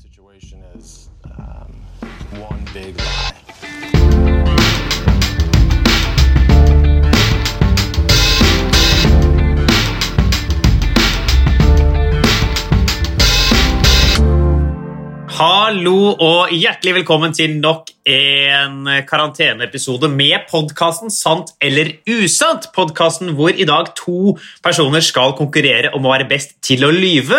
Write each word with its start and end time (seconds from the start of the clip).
situation 0.00 0.62
is 0.74 1.08
um, 1.38 1.72
one 2.40 2.64
big 2.72 2.98
lie. 2.98 3.45
Hallo 15.86 16.16
og 16.18 16.48
hjertelig 16.50 16.96
velkommen 16.96 17.30
til 17.30 17.52
nok 17.62 17.92
en 18.10 18.88
karanteneepisode 19.06 20.08
med 20.10 20.48
podkasten 20.50 21.12
Sant 21.14 21.52
eller 21.62 21.92
usant. 22.10 22.66
Podkasten 22.74 23.30
hvor 23.38 23.54
i 23.54 23.62
dag 23.70 23.92
to 23.94 24.34
personer 24.66 25.04
skal 25.06 25.36
konkurrere 25.38 25.92
om 25.94 26.02
å 26.02 26.10
være 26.10 26.26
best 26.26 26.56
til 26.66 26.82
å 26.82 26.90
lyve 26.90 27.38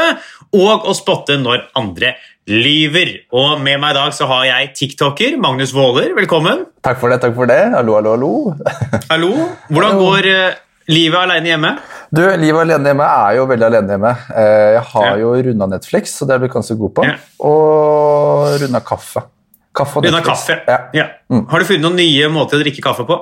og 0.56 0.88
å 0.88 0.96
spotte 0.96 1.36
når 1.42 1.66
andre 1.76 2.14
lyver. 2.48 3.12
Og 3.36 3.60
med 3.60 3.82
meg 3.84 3.92
i 3.92 4.00
dag 4.00 4.16
så 4.16 4.30
har 4.32 4.48
jeg 4.48 4.72
tiktoker 4.80 5.36
Magnus 5.44 5.76
Våler. 5.76 6.16
Velkommen. 6.16 6.64
Takk 6.88 7.04
for 7.04 7.12
det, 7.12 7.20
takk 7.26 7.36
for 7.36 7.52
det. 7.52 7.66
Hallo, 7.76 8.00
hallo, 8.00 8.16
hallo. 8.16 8.32
Hallo. 9.12 9.34
Hvordan 9.68 10.00
går 10.06 10.32
eh, 10.32 10.64
livet 10.88 11.20
alene 11.20 11.50
hjemme? 11.52 11.72
Du, 12.16 12.22
livet 12.40 12.62
alene 12.64 12.92
hjemme 12.94 13.08
er 13.08 13.38
jo 13.38 13.46
veldig 13.50 13.66
alene 13.68 13.96
hjemme. 13.96 14.12
Eh, 14.34 14.74
Jeg 14.78 14.84
har 14.94 15.08
Ja. 15.10 15.16
jo 15.22 15.34
runda 15.34 15.68
Netflix, 15.68 16.14
så 16.18 16.26
det 16.28 16.36
er 16.36 16.40
jeg 16.40 16.50
blitt 16.50 16.54
ganske 16.58 16.78
god 16.80 16.94
på. 16.96 17.04
Ja. 17.06 17.16
Og 17.44 18.62
runda 18.62 18.80
kaffe. 18.80 19.24
Kaffe 19.76 19.98
og 19.98 20.04
Netflix. 20.04 20.28
kaffe. 20.28 20.62
Ja. 20.68 20.78
Ja. 20.94 21.08
Har 21.50 21.60
du 21.60 21.66
funnet 21.66 21.82
noen 21.86 21.96
nye 22.00 22.30
måter 22.34 22.58
å 22.58 22.64
drikke 22.64 22.82
kaffe 22.82 23.06
på? 23.06 23.18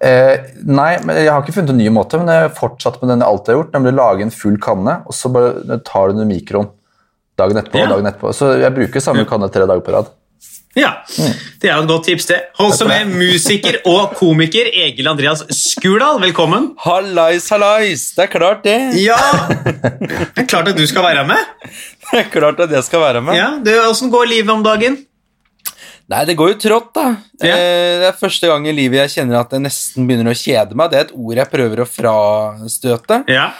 Eh, 0.00 0.36
nei, 0.64 0.98
men 1.04 1.16
jeg 1.16 1.28
har 1.32 1.42
ikke 1.42 1.54
funnet 1.56 1.70
en 1.70 1.78
ny 1.78 1.88
måte, 1.90 2.18
men 2.18 2.28
jeg 2.30 2.42
har 2.46 2.54
fortsatt 2.54 3.00
med 3.02 3.10
den 3.10 3.20
jeg 3.20 3.28
alltid 3.28 3.54
har 3.54 3.58
gjort, 3.62 3.72
nemlig 3.74 3.94
lage 3.98 4.22
en 4.22 4.30
full 4.30 4.56
kanne, 4.62 5.02
og 5.06 5.12
så 5.12 5.30
bare 5.32 5.80
tar 5.84 6.08
du 6.08 6.14
den 6.18 6.30
i 6.30 6.34
mikroen 6.38 6.68
dagen 7.38 7.56
etterpå 7.58 7.78
Ja. 7.82 7.86
dagen 7.90 8.06
etterpå. 8.06 8.32
Så 8.34 8.58
jeg 8.60 8.74
bruker 8.74 9.00
samme 9.00 9.24
kanne 9.26 9.50
tre 9.50 9.66
dager 9.66 9.80
på 9.82 9.92
rad. 9.92 10.06
Ja, 10.84 10.90
det 11.58 11.70
er 11.70 11.74
jo 11.78 11.82
et 11.82 11.90
godt 11.90 12.04
tips, 12.06 12.26
det. 12.30 12.36
Hold 12.60 12.74
så 12.78 12.86
med 12.86 13.10
musiker 13.18 13.80
og 13.90 14.12
komiker 14.18 14.68
Egil 14.70 15.08
Andreas 15.10 15.42
Skurdal. 15.54 16.20
Velkommen. 16.22 16.70
Hallais, 16.84 17.48
hallais! 17.50 18.04
Det 18.14 18.26
er 18.28 18.30
klart, 18.36 18.62
det. 18.66 18.76
Ja! 19.02 19.18
Det 20.38 20.44
er 20.44 20.46
klart 20.48 20.70
at 20.70 20.78
du 20.78 20.84
skal 20.86 21.02
være 21.08 21.24
med. 21.26 21.50
Det 22.12 22.20
er 22.22 22.30
klart 22.32 22.60
at 22.62 22.70
jeg 22.78 22.84
skal 22.86 23.02
være 23.02 23.20
med. 23.26 23.34
Ja, 23.36 23.48
du, 23.58 23.72
Åssen 23.88 24.12
går 24.14 24.28
livet 24.30 24.54
om 24.54 24.62
dagen? 24.64 25.00
Nei, 26.08 26.22
det 26.24 26.38
går 26.38 26.54
jo 26.54 26.58
trått, 26.62 26.92
da. 26.96 27.08
Ja. 27.42 27.56
Eh, 27.58 27.98
Det 28.00 28.06
er 28.08 28.14
første 28.20 28.48
gang 28.48 28.64
i 28.70 28.72
livet 28.72 29.02
jeg 29.02 29.16
kjenner 29.18 29.42
at 29.42 29.50
jeg 29.52 29.60
nesten 29.66 30.06
begynner 30.08 30.30
å 30.32 30.38
kjede 30.38 30.78
meg. 30.78 30.88
Det 30.94 31.00
er 31.02 31.08
et 31.08 31.16
ord 31.18 31.36
jeg 31.42 31.50
prøver 31.52 31.82
å 31.84 31.88
frastøte. 31.90 33.18
Ja, 33.28 33.50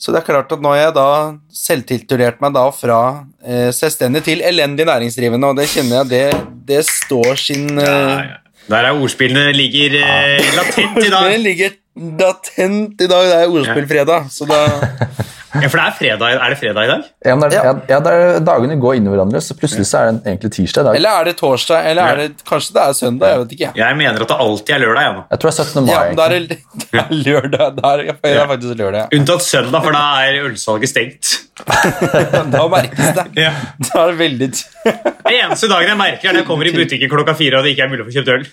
Så 0.00 0.14
det 0.14 0.22
er 0.22 0.28
klart 0.30 0.52
at 0.54 0.62
nå 0.64 0.70
har 0.72 0.78
jeg 0.86 0.92
da 0.96 1.08
selvtitulert 1.52 2.38
meg 2.40 2.54
da 2.56 2.62
fra 2.72 3.00
eh, 3.44 3.68
selvstendig 3.76 4.22
til 4.24 4.40
elendig 4.48 4.86
næringsdrivende, 4.88 5.50
og 5.50 5.58
det 5.60 5.68
kjenner 5.68 6.00
jeg 6.00 6.08
det, 6.14 6.44
det 6.70 6.80
står 6.88 7.36
sin 7.36 7.66
eh, 7.76 8.30
Der 8.70 8.88
er 8.88 8.96
ordspillene 8.96 9.52
ligger 9.52 9.98
eh, 10.00 10.48
latent 10.56 11.02
i 11.04 11.10
dag. 11.12 11.28
Det 11.28 11.42
ligger 11.44 11.76
latent 12.16 13.04
i 13.04 13.10
dag. 13.12 13.28
Det 13.28 13.36
er 13.42 13.52
ordspillfredag, 13.58 14.30
så 14.32 14.48
da 14.48 14.62
Ja, 15.50 15.66
For 15.66 15.80
det 15.80 15.84
er 15.88 15.94
fredag. 15.98 16.34
Er 16.38 16.52
det 16.52 16.58
fredag 16.60 16.84
i 16.86 16.90
dag? 16.92 17.06
Ja, 17.26 17.34
men 17.34 17.50
det 17.50 17.56
er, 17.58 17.64
Ja. 17.66 17.72
ja. 17.90 17.98
det 18.04 18.10
er 18.14 18.42
dagene 18.46 18.76
går 18.78 18.94
inn 19.00 19.08
i 19.08 19.10
hverandre, 19.10 19.40
så 19.42 19.56
plutselig 19.58 19.86
så 19.90 19.98
er 19.98 20.12
det 20.12 20.20
egentlig 20.30 20.50
tirsdag 20.54 20.84
i 20.84 20.86
dag. 20.86 20.98
Eller 21.00 21.10
er 21.20 21.24
det 21.30 21.34
torsdag, 21.40 21.88
eller 21.90 22.02
er 22.12 22.20
det 22.20 22.44
kanskje 22.46 22.76
det 22.76 22.82
er 22.84 22.92
søndag? 23.00 23.32
Jeg 23.32 23.40
vet 23.42 23.54
ikke. 23.56 23.70
Jeg 23.80 23.96
mener 23.98 24.22
at 24.22 24.30
det 24.30 24.38
alltid 24.46 24.74
er 24.76 24.82
lørdag. 24.84 25.02
Jeg, 25.08 25.16
nå. 25.16 25.24
Jeg 25.34 25.42
tror 25.42 25.50
det 25.50 25.58
er 25.58 25.64
17. 25.64 25.82
mai. 25.88 25.90
Ja, 25.92 26.00
men 26.06 26.16
da 26.20 26.26
er 26.28 26.34
det, 26.36 26.58
det 26.92 27.02
er 27.02 27.10
lørdag. 27.26 27.74
Da 27.80 27.92
er, 27.96 28.04
det 28.22 28.34
er 28.36 28.46
faktisk 28.52 28.78
lørdag. 28.84 29.16
Unntatt 29.18 29.42
søndag, 29.48 29.82
for 29.88 29.98
da 29.98 30.04
er 30.28 30.38
ølsalget 30.46 30.92
stengt. 30.94 31.32
Da 32.54 32.62
merkes 32.72 33.10
det. 33.18 33.26
Ja. 33.36 33.50
Da 33.84 34.04
er 34.06 34.14
det 34.14 34.18
veldig 34.22 34.46
Det 35.26 35.34
eneste 35.34 35.68
dagen 35.68 35.90
jeg 35.92 35.98
merker, 36.00 36.30
er 36.30 36.32
når 36.38 36.40
jeg 36.40 36.48
kommer 36.48 36.70
i 36.70 36.72
butikken 36.72 37.10
klokka 37.12 37.34
fire 37.36 37.58
og 37.60 37.66
det 37.66 37.74
ikke 37.74 37.84
er 37.84 37.90
mulig 37.92 38.06
å 38.06 38.08
få 38.08 38.14
kjøpt 38.16 38.32
øl. 38.32 38.44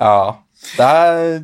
Ja. 0.00 0.16
Det 0.76 0.86
er, 0.86 1.40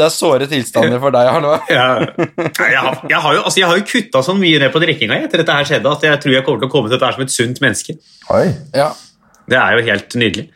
det 0.00 0.06
er 0.06 0.14
såre 0.14 0.48
tilstander 0.50 1.00
for 1.02 1.14
deg, 1.14 1.28
hallo. 1.36 1.56
Ja. 1.70 1.86
Jeg, 2.00 2.80
har, 2.80 3.00
jeg, 3.04 3.20
har 3.20 3.36
jo, 3.36 3.42
altså, 3.44 3.60
jeg 3.60 3.68
har 3.68 3.80
jo 3.80 3.86
kutta 3.88 4.22
så 4.24 4.34
mye 4.36 4.60
ned 4.62 4.72
på 4.72 4.82
drikkinga 4.82 5.18
etter 5.26 5.42
dette 5.42 5.56
her 5.58 5.68
skjedde, 5.68 5.92
at 5.92 6.06
jeg 6.08 6.22
tror 6.24 6.36
jeg 6.36 6.46
kommer 6.46 6.64
til 6.64 6.70
å 6.70 6.72
komme 6.72 6.90
til 6.90 6.96
dette 6.96 7.10
her 7.10 7.18
som 7.18 7.26
et 7.26 7.34
sunt 7.34 7.60
menneske. 7.64 7.96
Oi. 8.32 8.46
Ja. 8.76 8.90
Det 9.50 9.58
er 9.58 9.76
jo 9.76 9.84
helt 9.90 10.16
nydelig. 10.20 10.46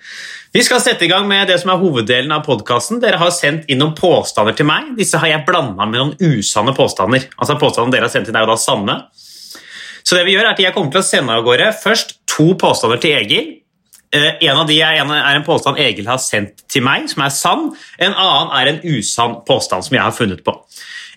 Vi 0.55 0.63
skal 0.63 0.79
sette 0.79 1.03
i 1.03 1.11
gang 1.11 1.27
med 1.27 1.49
det 1.51 1.57
som 1.59 1.73
er 1.73 1.81
hoveddelen 1.81 2.31
av 2.31 2.45
podkasten. 2.47 3.01
Dere 3.03 3.19
har 3.19 3.33
sendt 3.35 3.67
inn 3.67 3.81
noen 3.83 3.97
påstander 3.99 4.55
til 4.55 4.69
meg. 4.69 4.93
Disse 4.95 5.19
har 5.19 5.33
jeg 5.33 5.43
blanda 5.49 5.83
med 5.83 5.99
noen 5.99 6.37
usanne 6.39 6.71
påstander. 6.77 7.27
Altså 7.35 7.57
Påstandene 7.59 7.97
dere 7.97 8.07
har 8.07 8.13
sendt 8.15 8.31
inn, 8.31 8.39
er 8.39 8.47
jo 8.47 8.53
da 8.53 8.61
sanne. 8.63 8.95
Så 10.05 10.15
det 10.15 10.23
vi 10.29 10.37
gjør 10.37 10.47
er 10.47 10.53
at 10.53 10.63
jeg 10.63 10.77
kommer 10.77 10.95
til 10.95 11.03
å 11.03 11.09
sende 11.09 11.35
av 11.35 11.43
gårde 11.43 11.73
først 11.81 12.21
to 12.31 12.53
påstander 12.61 13.03
til 13.03 13.17
Egil. 13.19 13.51
Eh, 14.15 14.37
en 14.47 14.61
av 14.63 14.67
de 14.69 14.77
er 14.79 15.01
en, 15.03 15.11
er 15.11 15.39
en 15.41 15.47
påstand 15.47 15.79
Egil 15.83 16.07
har 16.07 16.21
sendt 16.23 16.63
til 16.71 16.85
meg, 16.87 17.09
som 17.11 17.25
er 17.27 17.33
sann. 17.35 17.65
En 17.99 18.13
annen 18.15 18.53
er 18.61 18.71
en 18.71 18.83
usann 18.95 19.41
påstand 19.49 19.87
som 19.87 19.97
jeg 19.97 20.05
har 20.05 20.15
funnet 20.15 20.45
på. 20.47 20.55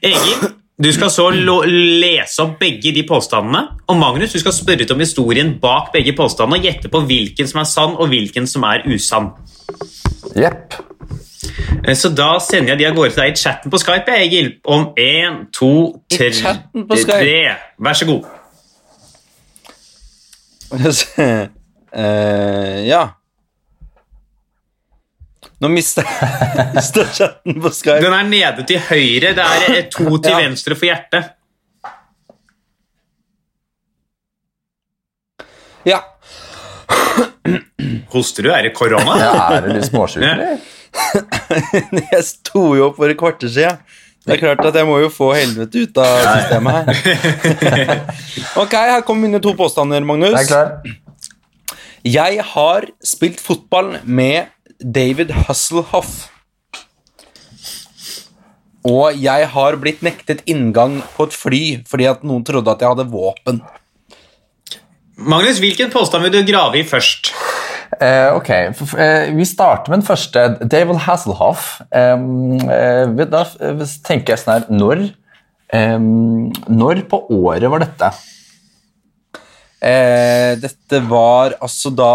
Egil, 0.02 0.48
du 0.78 0.90
skal 0.94 1.10
så 1.14 1.28
lo 1.34 1.60
lese 1.66 2.42
opp 2.44 2.58
begge 2.62 2.92
de 2.94 3.04
påstandene. 3.08 3.64
Og 3.90 3.98
Magnus, 4.02 4.34
du 4.34 4.42
skal 4.42 4.54
spørre 4.56 4.86
ut 4.86 4.94
om 4.94 5.02
historien 5.02 5.56
bak 5.62 5.92
begge 5.94 6.14
påstandene 6.18 6.58
og 6.60 6.66
gjette 6.70 6.92
på 6.94 7.02
hvilken 7.10 7.50
som 7.50 7.62
er 7.62 7.70
sann 7.70 7.96
og 7.98 8.10
hvilken 8.14 8.50
som 8.50 8.66
er 8.70 8.86
usann. 8.90 9.32
Jepp. 10.38 10.78
Eh, 11.86 11.94
Så 11.98 12.10
da 12.18 12.32
sender 12.42 12.74
jeg 12.74 12.80
de 12.82 12.90
av 12.90 12.98
gårde 12.98 13.14
til 13.14 13.24
deg 13.24 13.38
i 13.38 13.42
chatten 13.42 13.74
på 13.74 13.82
Skype, 13.82 14.18
Egil. 14.26 14.52
Om 14.66 14.90
én, 14.98 15.44
to, 15.54 15.72
I 16.12 16.18
tre, 16.18 16.32
chatten 16.34 16.88
på 16.90 16.98
Skype? 16.98 17.22
tre. 17.22 17.56
Vær 17.78 17.94
så 18.02 18.10
god. 18.10 18.26
Eh, 21.92 22.84
ja. 22.88 23.04
Nå 25.60 25.70
mista 25.74 26.04
jeg 26.06 27.08
chatten 27.18 27.62
på 27.64 27.72
Skype. 27.74 28.02
Den 28.04 28.14
er 28.14 28.28
nede 28.30 28.66
til 28.70 28.80
høyre. 28.90 29.32
Det 29.38 29.46
er 29.46 29.68
eh, 29.74 29.84
to 29.94 30.18
til 30.20 30.32
Ja. 30.36 30.42
venstre 30.44 30.76
for 30.78 30.86
hjertet. 30.90 31.32
Ja. 35.88 36.02
Hoster 38.14 38.44
du? 38.44 38.52
Er 38.52 38.68
det 38.68 38.74
korona? 38.76 39.16
Ja, 39.22 39.32
er 39.58 39.62
det 39.68 39.78
litt 39.78 39.88
småsjuk, 39.90 40.24
Ja. 40.26 40.34
eller? 40.36 40.58
Jeg 42.12 42.24
sto 42.26 42.64
jo 42.78 42.90
opp 42.90 42.98
for 43.00 43.12
et 43.12 43.18
kvarter 43.20 43.52
siden. 43.52 43.78
Det 44.28 44.34
er 44.36 44.40
klart 44.42 44.66
at 44.68 44.76
jeg 44.76 44.84
må 44.90 44.98
jo 45.00 45.08
få 45.14 45.30
helvete 45.38 45.86
ut 45.88 46.00
av 46.04 46.18
systemet 46.26 46.90
her. 46.90 48.02
Ok, 48.60 48.74
her 48.76 49.06
kommer 49.08 49.24
mine 49.30 49.40
to 49.40 49.54
påstander, 49.56 50.04
Magnus. 50.04 50.34
Jeg 50.36 50.42
er 50.42 50.50
klar. 50.50 50.68
Jeg 52.08 52.40
har 52.54 52.86
spilt 53.04 53.40
fotball 53.44 53.98
med 54.06 54.48
David 54.80 55.34
Hasselhoff. 55.44 56.28
Og 58.88 59.18
jeg 59.20 59.48
har 59.52 59.78
blitt 59.82 60.04
nektet 60.06 60.46
inngang 60.48 61.02
på 61.18 61.28
et 61.28 61.36
fly 61.36 61.62
fordi 61.90 62.08
at 62.08 62.24
noen 62.24 62.46
trodde 62.48 62.72
at 62.72 62.84
jeg 62.84 62.94
hadde 62.94 63.10
våpen. 63.12 63.60
Magnus, 65.18 65.60
hvilken 65.60 65.92
påstand 65.92 66.24
vil 66.24 66.38
du 66.38 66.48
grave 66.48 66.80
i 66.80 66.86
først? 66.88 67.34
Eh, 68.00 68.30
ok, 68.36 68.50
eh, 68.54 69.34
Vi 69.36 69.46
starter 69.46 69.92
med 69.92 70.00
den 70.00 70.08
første. 70.08 70.46
David 70.64 71.02
Hasselhoff. 71.08 71.82
Um, 71.92 72.56
eh, 72.72 73.26
da 73.26 73.44
tenker 74.06 74.36
jeg 74.36 74.44
sånn 74.44 74.54
her 74.54 74.72
Når 74.72 75.08
Når 76.70 77.04
på 77.10 77.26
året 77.42 77.68
var 77.72 77.84
dette? 77.84 78.14
Eh, 79.78 80.58
dette 80.58 81.02
var 81.06 81.54
altså 81.62 81.92
da 81.94 82.14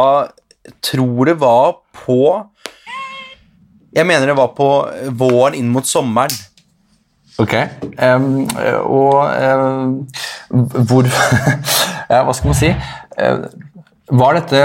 tror 0.83 1.29
det 1.31 1.37
var 1.39 1.77
på 1.95 2.23
Jeg 3.95 4.07
mener 4.07 4.27
det 4.27 4.35
var 4.39 4.51
på 4.57 4.69
våren 5.21 5.55
inn 5.59 5.69
mot 5.71 5.87
sommeren. 5.87 6.33
Ok. 7.39 7.55
eh, 7.55 8.25
og 8.83 9.21
um, 9.29 9.95
hvor 10.89 11.07
Ja, 12.13 12.23
hva 12.27 12.35
skal 12.37 12.51
man 12.51 12.59
si? 12.59 12.73
Var 14.13 14.37
dette 14.37 14.59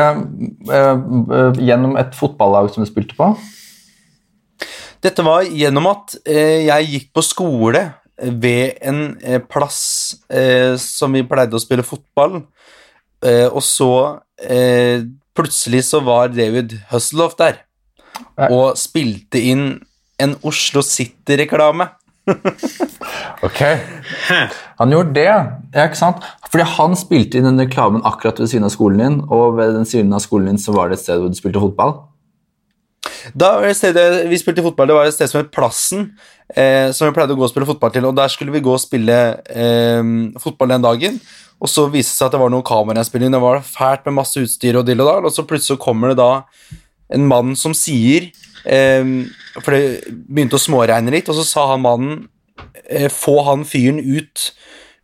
uh, 0.67 1.53
gjennom 1.55 1.95
et 1.99 2.15
fotballag 2.17 2.71
som 2.73 2.83
du 2.83 2.89
spilte 2.89 3.15
på? 3.15 3.29
Dette 5.03 5.23
var 5.23 5.45
gjennom 5.47 5.87
at 5.91 6.17
uh, 6.27 6.59
jeg 6.65 6.89
gikk 6.91 7.09
på 7.15 7.23
skole 7.23 7.85
ved 8.17 8.79
en 8.81 9.01
uh, 9.21 9.39
plass 9.45 10.17
eh, 10.29 10.73
som 10.81 11.13
vi 11.13 11.25
pleide 11.27 11.55
å 11.57 11.61
spille 11.61 11.85
fotball, 11.85 12.41
eh, 13.25 13.47
og 13.47 13.63
så 13.65 13.91
eh, 14.41 15.05
plutselig 15.37 15.85
så 15.89 16.01
var 16.05 16.33
David 16.33 16.77
Husseloff 16.91 17.37
der 17.39 17.61
Nei. 18.37 18.49
og 18.49 18.77
spilte 18.79 19.41
inn 19.41 19.69
en 20.21 20.35
Oslo 20.45 20.83
City-reklame. 20.85 21.91
Ok. 23.45 23.59
Han 24.79 24.91
gjorde 24.91 25.13
det, 25.13 25.27
ja, 25.29 25.83
ikke 25.85 25.99
sant? 25.99 26.23
Fordi 26.49 26.65
han 26.73 26.95
spilte 26.97 27.37
inn 27.37 27.45
den 27.45 27.61
reklamen 27.61 28.01
akkurat 28.07 28.39
ved 28.41 28.49
siden 28.49 28.65
av 28.65 28.73
skolen 28.73 29.01
din, 29.03 29.17
og 29.29 29.59
ved 29.59 29.75
den 29.75 29.85
siden 29.85 30.15
av 30.15 30.23
skolen 30.23 30.49
din 30.49 30.61
så 30.61 30.73
var 30.73 30.89
det 30.89 30.97
et 30.97 31.03
sted 31.03 31.21
hvor 31.21 31.29
du 31.29 31.37
spilte 31.37 31.61
fotball. 31.61 31.93
Da 33.37 33.51
var 33.59 33.67
det 33.67 33.75
stedet 33.77 34.05
vi 34.31 34.39
spilte 34.41 34.63
fotball, 34.65 34.89
det 34.89 34.97
var 34.97 35.09
et 35.09 35.15
sted 35.15 35.29
som 35.29 35.41
het 35.41 35.51
Plassen, 35.53 36.07
eh, 36.49 36.89
som 36.95 37.07
vi 37.07 37.13
pleide 37.15 37.35
å 37.35 37.39
gå 37.39 37.45
og 37.45 37.51
spille 37.51 37.69
fotball 37.69 37.93
til, 37.93 38.07
og 38.09 38.17
der 38.17 38.31
skulle 38.33 38.55
vi 38.55 38.63
gå 38.65 38.73
og 38.73 38.81
spille 38.81 39.19
eh, 39.51 40.13
fotball 40.41 40.73
den 40.73 40.87
dagen. 40.87 41.21
Og 41.57 41.71
så 41.71 41.87
viste 41.89 42.13
det 42.13 42.19
seg 42.19 42.27
at 42.27 42.35
det 42.35 42.41
var 42.41 42.51
noe 42.53 42.65
kameraspilling, 42.65 43.33
det 43.33 43.41
var 43.41 43.63
fælt 43.65 44.05
med 44.05 44.19
masse 44.19 44.41
utstyr 44.43 44.77
og 44.77 44.85
dill 44.87 45.01
og 45.01 45.09
dall, 45.09 45.29
og 45.29 45.33
så 45.33 45.45
plutselig 45.47 45.81
kommer 45.81 46.13
det 46.13 46.19
da 46.21 46.31
en 47.13 47.27
mann 47.27 47.55
som 47.55 47.71
sier 47.77 48.27
eh, 48.67 49.05
For 49.63 49.73
det 49.73 50.15
begynte 50.27 50.59
å 50.59 50.61
småregne 50.61 51.13
litt, 51.13 51.29
og 51.31 51.39
så 51.39 51.45
sa 51.47 51.69
han 51.71 51.85
mannen 51.85 52.25
eh, 52.83 53.07
Få 53.13 53.39
han 53.47 53.63
fyren 53.67 54.01
ut 54.03 54.51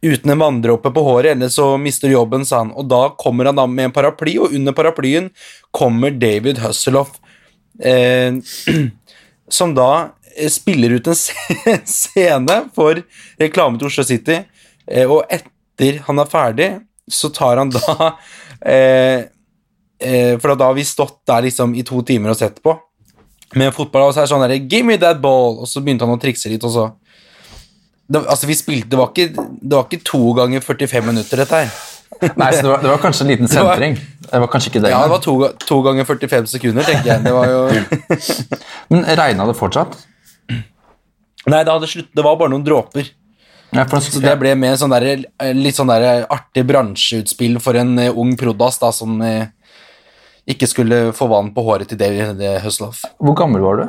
uten 0.04 0.34
en 0.34 0.42
vanndråpe 0.42 0.92
på 0.92 1.04
håret, 1.06 1.32
ellers 1.32 1.56
så 1.56 1.78
mister 1.80 2.12
jobben, 2.12 2.44
sa 2.46 2.60
han. 2.60 2.74
Og 2.76 2.90
da 2.92 3.06
kommer 3.20 3.48
han 3.48 3.56
da 3.56 3.64
med 3.72 3.88
en 3.88 3.96
paraply, 3.96 4.36
og 4.36 4.52
under 4.56 4.76
paraplyen 4.76 5.30
kommer 5.72 6.12
David 6.12 6.60
Husseloff, 6.60 7.16
eh, 7.80 8.36
som 9.58 9.72
da 9.78 10.12
eh, 10.36 10.52
spiller 10.52 10.98
ut 10.98 11.08
en 11.08 11.16
scene 11.96 12.60
for 12.76 13.00
reklame 13.40 13.80
til 13.80 13.88
Oslo 13.88 14.04
City, 14.12 14.42
eh, 14.92 15.08
og 15.08 15.24
etter 15.74 16.02
han 16.08 16.22
er 16.22 16.30
ferdig, 16.30 16.72
så 17.10 17.30
tar 17.34 17.60
han 17.60 17.72
da 17.74 18.14
eh, 18.74 19.26
eh, 20.00 20.34
For 20.40 20.54
da 20.56 20.70
har 20.70 20.78
vi 20.78 20.86
stått 20.88 21.20
der 21.28 21.50
liksom 21.50 21.76
i 21.76 21.84
to 21.84 22.02
timer 22.06 22.32
og 22.34 22.40
sett 22.40 22.62
på 22.64 22.78
med 23.54 23.74
fotball, 23.76 24.08
og 24.08 24.14
så 24.16 24.24
er 24.24 24.26
det 24.26 24.32
sånn 24.32 24.44
der, 24.48 24.56
Give 24.66 24.86
me 24.88 24.98
that 24.98 25.20
ball! 25.22 25.60
Og 25.62 25.70
så 25.70 25.82
begynte 25.84 26.08
han 26.08 26.16
å 26.16 26.22
trikse 26.22 26.50
litt, 26.50 26.64
og 26.66 26.74
så 26.74 26.88
det, 28.10 28.20
altså 28.28 28.50
vi 28.50 28.56
spilte, 28.58 28.90
det 28.92 28.98
var, 29.00 29.12
ikke, 29.14 29.46
det 29.62 29.78
var 29.78 29.86
ikke 29.88 30.06
to 30.06 30.34
ganger 30.38 30.64
45 30.66 31.06
minutter, 31.08 31.40
dette 31.40 31.62
her. 31.62 31.70
Nei, 32.40 32.50
så 32.54 32.62
det 32.66 32.70
var, 32.70 32.82
det 32.84 32.90
var 32.92 33.00
kanskje 33.02 33.26
en 33.26 33.32
liten 33.32 33.50
sentring. 33.50 33.96
Det 34.26 34.42
var 34.44 34.50
kanskje 34.52 34.74
ikke 34.74 34.82
det. 34.84 34.92
Ja, 34.92 35.04
det 35.06 35.14
var 35.14 35.22
to, 35.24 35.36
to 35.64 35.80
ganger 35.86 36.08
45 36.10 36.50
sekunder, 36.52 36.86
tenker 36.88 37.14
jeg. 37.14 37.24
Det 37.24 37.34
var 37.34 37.50
jo 37.50 37.62
Men 38.94 39.08
regna 39.18 39.48
det 39.50 39.56
fortsatt? 39.58 39.96
Nei, 40.50 41.60
det, 41.64 41.72
hadde 41.72 41.90
slutt, 41.90 42.12
det 42.16 42.26
var 42.26 42.38
bare 42.40 42.54
noen 42.54 42.66
dråper. 42.66 43.10
Ja, 43.74 43.86
for 43.90 44.04
Så 44.06 44.22
det 44.22 44.36
ble 44.42 44.54
med 44.60 44.78
sånn 44.78 44.94
der, 44.94 45.24
litt 45.58 45.78
sånn 45.80 45.90
der 45.90 46.28
artig 46.32 46.66
bransjeutspill 46.70 47.60
for 47.64 47.78
en 47.80 47.98
eh, 48.02 48.14
ung 48.14 48.36
prodas 48.38 48.78
da, 48.82 48.92
som 48.94 49.18
eh, 49.26 49.48
ikke 50.50 50.70
skulle 50.70 51.00
få 51.18 51.28
vann 51.32 51.54
på 51.56 51.64
håret 51.66 51.90
til 51.90 51.98
David 51.98 52.42
Husloff. 52.66 53.02
Hvor 53.18 53.38
gammel 53.40 53.64
var 53.66 53.82
du? 53.82 53.86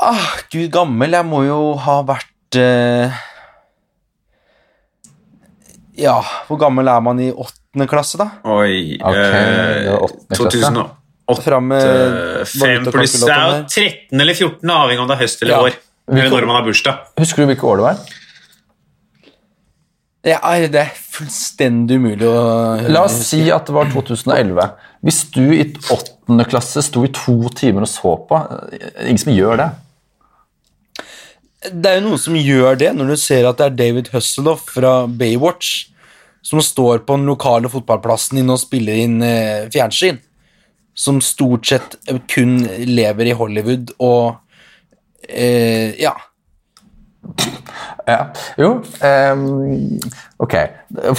Ah, 0.00 0.26
gud 0.52 0.70
gammel, 0.72 1.12
jeg 1.12 1.26
må 1.28 1.42
jo 1.44 1.58
ha 1.82 1.98
vært 2.06 2.58
eh, 2.58 3.18
Ja, 6.00 6.20
hvor 6.48 6.60
gammel 6.62 6.88
er 6.88 7.02
man 7.04 7.20
i 7.20 7.28
åttende 7.30 7.86
klasse, 7.90 8.18
da? 8.20 8.30
Oi 8.48 8.96
okay, 8.96 9.90
var 9.90 10.40
2008 10.40 11.44
Fram 11.44 11.68
med 11.70 12.46
Fem 12.48 12.86
pluss 12.88 13.18
Det 13.20 13.30
er 13.30 13.44
jo 13.44 13.58
13 13.68 14.24
eller 14.24 14.34
14, 14.34 14.72
avhengig 14.74 15.04
om 15.04 15.10
det 15.10 15.18
er 15.18 15.22
høst 15.22 15.44
eller 15.44 15.54
Ja. 15.54 15.60
år. 15.68 15.76
Eller 16.10 16.32
når 16.32 16.48
man 16.48 16.58
har 16.58 16.66
bursdag. 16.66 17.04
Husker 17.20 17.44
du 17.44 17.52
hvilke 17.52 17.68
år 17.70 17.80
det 17.80 17.86
var? 17.86 18.00
Ja, 20.26 20.38
det 20.68 20.80
er 20.82 20.90
fullstendig 20.92 21.96
umulig 21.96 22.26
å 22.28 22.40
La 22.92 23.06
oss 23.06 23.16
si 23.30 23.40
at 23.54 23.68
det 23.68 23.76
var 23.76 23.88
2011. 23.92 24.66
Hvis 25.06 25.20
du 25.32 25.44
i 25.54 25.64
åttende 25.94 26.44
klasse 26.48 26.82
sto 26.84 27.06
i 27.06 27.12
to 27.16 27.38
timer 27.56 27.86
og 27.86 27.88
så 27.88 28.16
på 28.28 28.40
Ingen 29.06 29.22
som 29.22 29.32
gjør 29.32 29.62
det. 29.62 29.70
Det 31.70 31.88
er 31.88 31.98
jo 31.98 32.08
noen 32.08 32.20
som 32.20 32.36
gjør 32.36 32.76
det, 32.80 32.90
når 32.96 33.14
du 33.14 33.20
ser 33.20 33.48
at 33.48 33.60
det 33.60 33.68
er 33.68 33.78
David 33.78 34.12
Husseloff 34.12 34.68
fra 34.76 35.04
Baywatch 35.08 35.90
som 36.42 36.60
står 36.64 36.98
på 37.04 37.16
den 37.16 37.28
lokale 37.28 37.68
fotballplassen 37.68 38.40
inne 38.40 38.56
og 38.56 38.62
spiller 38.62 39.00
inn 39.02 39.20
eh, 39.24 39.68
fjernsyn. 39.72 40.20
Som 40.96 41.20
stort 41.24 41.68
sett 41.68 41.96
kun 42.32 42.64
lever 42.88 43.30
i 43.30 43.36
Hollywood 43.36 43.92
og 44.02 44.40
eh, 45.30 45.94
Ja. 46.00 46.16
Ja. 48.08 48.32
Jo, 48.58 48.68
um, 48.80 49.98
ok. 50.42 50.54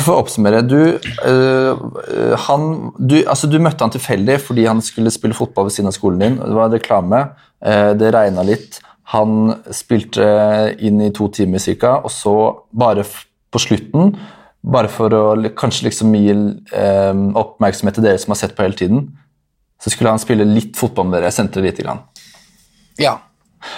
For 0.01 0.11
å 0.11 0.17
oppsummere. 0.23 0.63
Du, 0.65 0.97
uh, 0.97 2.35
han, 2.47 2.65
du, 2.97 3.21
altså, 3.21 3.47
du 3.47 3.59
møtte 3.63 3.85
han 3.85 3.93
tilfeldig 3.93 4.39
fordi 4.43 4.65
han 4.67 4.81
skulle 4.83 5.13
spille 5.13 5.37
fotball 5.37 5.69
ved 5.69 5.77
siden 5.77 5.91
av 5.91 5.95
skolen 5.95 6.23
din. 6.25 6.39
Det 6.41 6.57
var 6.57 6.73
reklame. 6.73 7.21
uh, 7.63 7.93
det 7.95 8.11
regna 8.15 8.43
litt. 8.47 8.81
Han 9.13 9.53
spilte 9.75 10.25
inn 10.79 11.01
i 11.05 11.11
to 11.15 11.29
timer 11.31 11.63
ca., 11.79 11.97
og 12.01 12.11
så 12.11 12.35
bare 12.71 13.05
på 13.51 13.59
slutten 13.59 14.15
bare 14.61 14.91
for 14.93 15.13
å 15.15 15.23
kanskje 15.57 15.87
liksom 15.87 16.13
gi 16.15 16.29
eh, 16.77 17.23
oppmerksomhet 17.41 17.97
til 17.97 18.05
dere 18.05 18.21
som 18.21 18.33
har 18.33 18.39
sett 18.43 18.53
på 18.57 18.63
hele 18.65 18.77
tiden, 18.77 19.07
så 19.81 19.89
skulle 19.89 20.13
han 20.13 20.21
spille 20.21 20.45
litt 20.45 20.77
fotball 20.77 21.09
med 21.09 21.17
dere. 21.17 21.31
Jeg 21.31 21.39
sendte 21.39 21.59
det 21.59 21.71
lite 21.71 21.85
grann. 21.87 22.05
ja. 23.01 23.17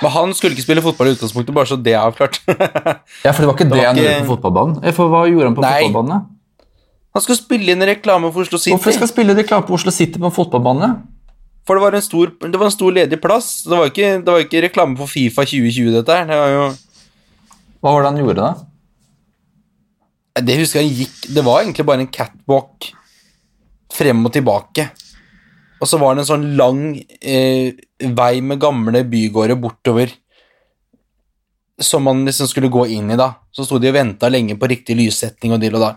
Men 0.02 0.14
han 0.14 0.34
skulle 0.38 0.56
ikke 0.56 0.66
spille 0.66 0.84
fotball 0.86 1.10
i 1.12 1.16
utgangspunktet, 1.18 1.56
bare 1.56 1.70
så 1.70 1.78
det 1.80 1.96
er 1.96 2.04
avklart. 2.04 2.40
Ja, 3.26 3.32
for 3.32 3.44
det 3.44 3.50
var 3.50 3.58
ikke 3.58 3.70
det, 3.72 3.82
han 3.84 4.00
gjorde 4.00 4.22
på 4.24 4.32
fotballbanen. 4.36 4.94
For 4.96 5.12
hva 5.12 5.26
gjorde 5.30 5.50
han 5.50 5.58
på 5.58 5.66
Nei. 5.66 5.74
fotballbanen? 5.84 6.14
da? 6.14 6.34
han 7.14 7.22
skulle 7.22 7.38
spille 7.38 7.74
inn 7.76 7.86
reklame 7.86 8.32
for 8.34 8.42
Oslo 8.42 8.58
City. 8.58 8.74
Hvorfor 8.74 8.96
skal 8.96 9.06
han 9.06 9.12
spille 9.12 9.36
reklame 9.38 9.68
på 9.68 9.76
Oslo 9.78 9.92
City 9.94 10.18
på 10.18 10.30
en 10.30 10.34
fotballbane? 10.34 10.90
For 11.68 11.78
det 11.78 11.84
var 11.86 11.96
en 11.96 12.04
stor, 12.04 12.32
det 12.42 12.60
var 12.60 12.68
en 12.68 12.74
stor 12.74 12.96
ledig 12.96 13.20
plass. 13.22 13.52
Det 13.68 13.78
var 13.78 13.92
ikke, 13.92 14.10
det 14.26 14.34
var 14.34 14.42
ikke 14.44 14.64
reklame 14.66 14.98
for 15.00 15.12
Fifa 15.12 15.46
2020, 15.48 15.92
dette 15.94 16.18
her. 16.18 16.26
Det 16.32 16.40
var 16.42 16.54
jo 16.56 16.64
Hva 17.84 17.94
var 17.94 18.02
det 18.02 18.10
han 18.10 18.20
gjorde 18.24 18.42
da? 18.42 18.50
Det 20.42 20.58
husker 20.58 20.82
jeg 20.82 20.90
han 20.90 20.98
gikk 20.98 21.28
Det 21.36 21.44
var 21.46 21.62
egentlig 21.62 21.86
bare 21.86 22.02
en 22.02 22.10
catwalk 22.10 22.90
frem 23.94 24.26
og 24.26 24.34
tilbake. 24.34 24.88
Og 25.84 25.90
så 25.90 26.00
var 26.00 26.16
det 26.16 26.24
en 26.24 26.30
sånn 26.30 26.46
lang 26.56 26.84
eh, 27.20 27.74
vei 28.16 28.38
med 28.40 28.62
gamle 28.64 29.02
bygårder 29.12 29.60
bortover 29.60 30.14
som 31.84 32.06
man 32.08 32.22
liksom 32.24 32.48
skulle 32.48 32.72
gå 32.72 32.86
inn 32.96 33.12
i, 33.12 33.20
da. 33.20 33.34
Så 33.52 33.66
sto 33.68 33.80
de 33.82 33.90
og 33.92 33.98
venta 33.98 34.30
lenge 34.32 34.56
på 34.60 34.70
riktig 34.72 34.96
lyssetning 34.96 35.56
og 35.56 35.60
dill 35.60 35.76
og 35.76 35.84
da. 35.84 35.92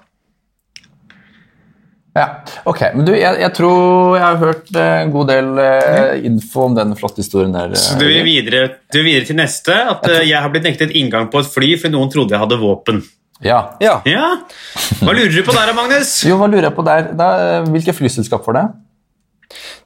Ja, 2.17 2.25
ok. 2.65 2.81
Men 2.97 3.05
du, 3.05 3.13
jeg, 3.13 3.37
jeg 3.43 3.53
tror 3.59 4.17
jeg 4.17 4.25
har 4.25 4.39
hørt 4.41 4.71
eh, 4.73 4.95
en 5.03 5.13
god 5.13 5.29
del 5.29 5.51
eh, 5.61 6.25
info 6.25 6.65
om 6.65 6.79
den 6.79 6.95
flotte 6.97 7.21
historien 7.21 7.53
der. 7.53 7.75
Så 7.77 7.99
du 8.01 8.07
vil 8.09 8.25
videre, 8.25 8.63
du 8.89 9.03
vil 9.03 9.11
videre 9.11 9.29
til 9.29 9.37
neste. 9.37 9.77
At 9.77 10.09
eh, 10.09 10.23
jeg 10.31 10.41
har 10.41 10.51
blitt 10.55 10.65
nektet 10.65 10.97
inngang 10.97 11.29
på 11.33 11.45
et 11.45 11.53
fly 11.53 11.75
fordi 11.77 11.93
noen 11.93 12.11
trodde 12.13 12.33
jeg 12.33 12.41
hadde 12.41 12.59
våpen. 12.63 13.05
Ja. 13.45 13.61
Ja. 13.85 13.99
Ja, 14.09 14.31
Hva 15.03 15.13
lurer 15.13 15.29
du 15.29 15.43
på 15.45 15.53
der, 15.53 15.75
Magnus? 15.77 16.23
Jo, 16.25 16.39
hva 16.41 16.49
lurer 16.49 16.71
jeg 16.71 16.77
på 16.79 16.87
der? 16.89 17.11
Da, 17.21 17.29
eh, 17.61 17.69
hvilket 17.75 18.01
flyselskap 18.01 18.49
var 18.49 18.63
det? 18.63 18.67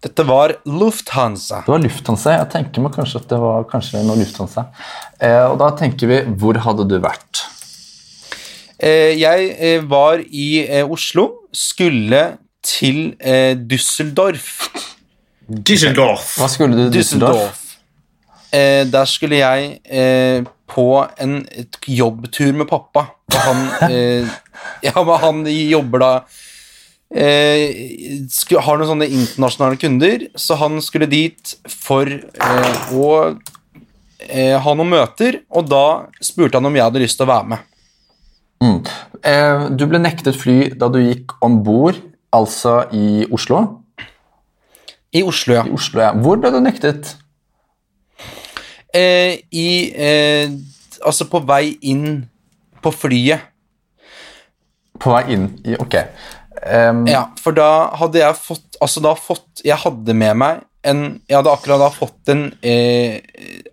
Dette 0.05 0.25
var 0.29 0.55
Lufthansa. 0.65 1.63
Det 1.67 1.73
var 1.75 1.83
Lufthansa. 1.85 2.35
Jeg 2.39 2.51
tenker 2.55 2.85
meg 2.85 2.95
kanskje 2.97 3.23
at 3.23 3.31
det 3.33 3.41
var 3.43 3.67
kanskje 3.71 4.03
noe 4.07 4.21
Lufthansa. 4.21 4.67
Eh, 5.21 5.45
og 5.47 5.59
da 5.61 5.71
tenker 5.79 6.11
vi, 6.11 6.21
hvor 6.41 6.61
hadde 6.65 6.87
du 6.89 6.97
vært? 7.03 7.45
Eh, 8.81 9.17
jeg 9.21 9.51
eh, 9.59 9.81
var 9.85 10.23
i 10.25 10.51
eh, 10.65 10.85
Oslo, 10.89 11.29
skulle 11.53 12.23
til 12.65 13.11
eh, 13.21 13.57
Düsseldorf. 13.57 14.71
Düsseldorf. 15.51 16.37
Hva 16.41 16.49
skulle 16.53 16.77
du 16.77 16.87
til 16.87 17.01
Düsseldorf? 17.01 17.43
Düsseldorf. 17.43 17.67
Eh, 18.53 18.87
der 18.91 19.05
skulle 19.07 19.39
jeg 19.39 19.79
eh, 19.87 20.43
på 20.71 20.87
en 21.23 21.37
et 21.55 21.77
jobbtur 21.87 22.53
med 22.57 22.67
pappa. 22.71 23.05
Og 23.31 23.41
han, 23.45 23.67
eh, 23.91 24.27
ja, 24.83 24.95
men 24.97 25.21
han 25.23 25.45
jobber 25.47 26.03
da 26.03 26.13
eh, 27.15 28.27
sku, 28.31 28.57
Har 28.63 28.79
noen 28.79 28.91
sånne 28.93 29.09
internasjonale 29.11 29.81
kunder, 29.81 30.29
så 30.39 30.59
han 30.61 30.81
skulle 30.85 31.11
dit 31.11 31.55
for 31.69 32.09
eh, 32.11 32.95
å 32.95 33.11
eh, 34.29 34.57
ha 34.61 34.75
noen 34.77 34.95
møter, 34.95 35.43
og 35.51 35.69
da 35.71 35.85
spurte 36.23 36.59
han 36.59 36.71
om 36.71 36.79
jeg 36.79 36.87
hadde 36.87 37.03
lyst 37.03 37.21
til 37.21 37.29
å 37.29 37.33
være 37.33 37.53
med. 37.55 37.67
Mm. 38.61 38.79
Eh, 39.25 39.67
du 39.77 39.87
ble 39.89 40.01
nektet 40.03 40.37
fly 40.37 40.73
da 40.79 40.91
du 40.93 41.01
gikk 41.01 41.37
om 41.45 41.61
bord, 41.65 41.99
altså 42.37 42.83
i 42.93 43.25
Oslo. 43.33 43.65
I 45.11 45.25
Oslo, 45.27 45.57
ja. 45.57 45.65
I 45.67 45.75
Oslo, 45.75 46.03
ja. 46.05 46.13
Hvor 46.15 46.39
ble 46.39 46.53
du 46.55 46.61
nektet? 46.63 47.17
Eh, 48.95 49.39
I 49.55 49.69
eh, 49.95 50.51
Altså 51.01 51.25
på 51.31 51.39
vei 51.49 51.79
inn 51.89 52.27
på 52.85 52.91
flyet. 52.93 53.47
På 55.01 55.15
vei 55.15 55.23
inn 55.33 55.47
i 55.65 55.79
Ok. 55.81 55.97
Em, 56.67 57.05
Ja, 57.07 57.29
for 57.41 57.55
da 57.57 57.91
hadde 58.01 58.19
jeg 58.19 58.37
fått 58.43 58.77
Altså 58.83 59.01
da 59.05 59.15
fått 59.15 59.63
Jeg 59.65 59.79
hadde 59.79 60.15
med 60.19 60.35
meg 60.41 60.65
en 60.83 61.21
Jeg 61.29 61.37
hadde 61.39 61.53
akkurat 61.53 61.79
da 61.83 61.91
fått 61.95 62.33
en 62.33 62.47
eh, 62.67 63.21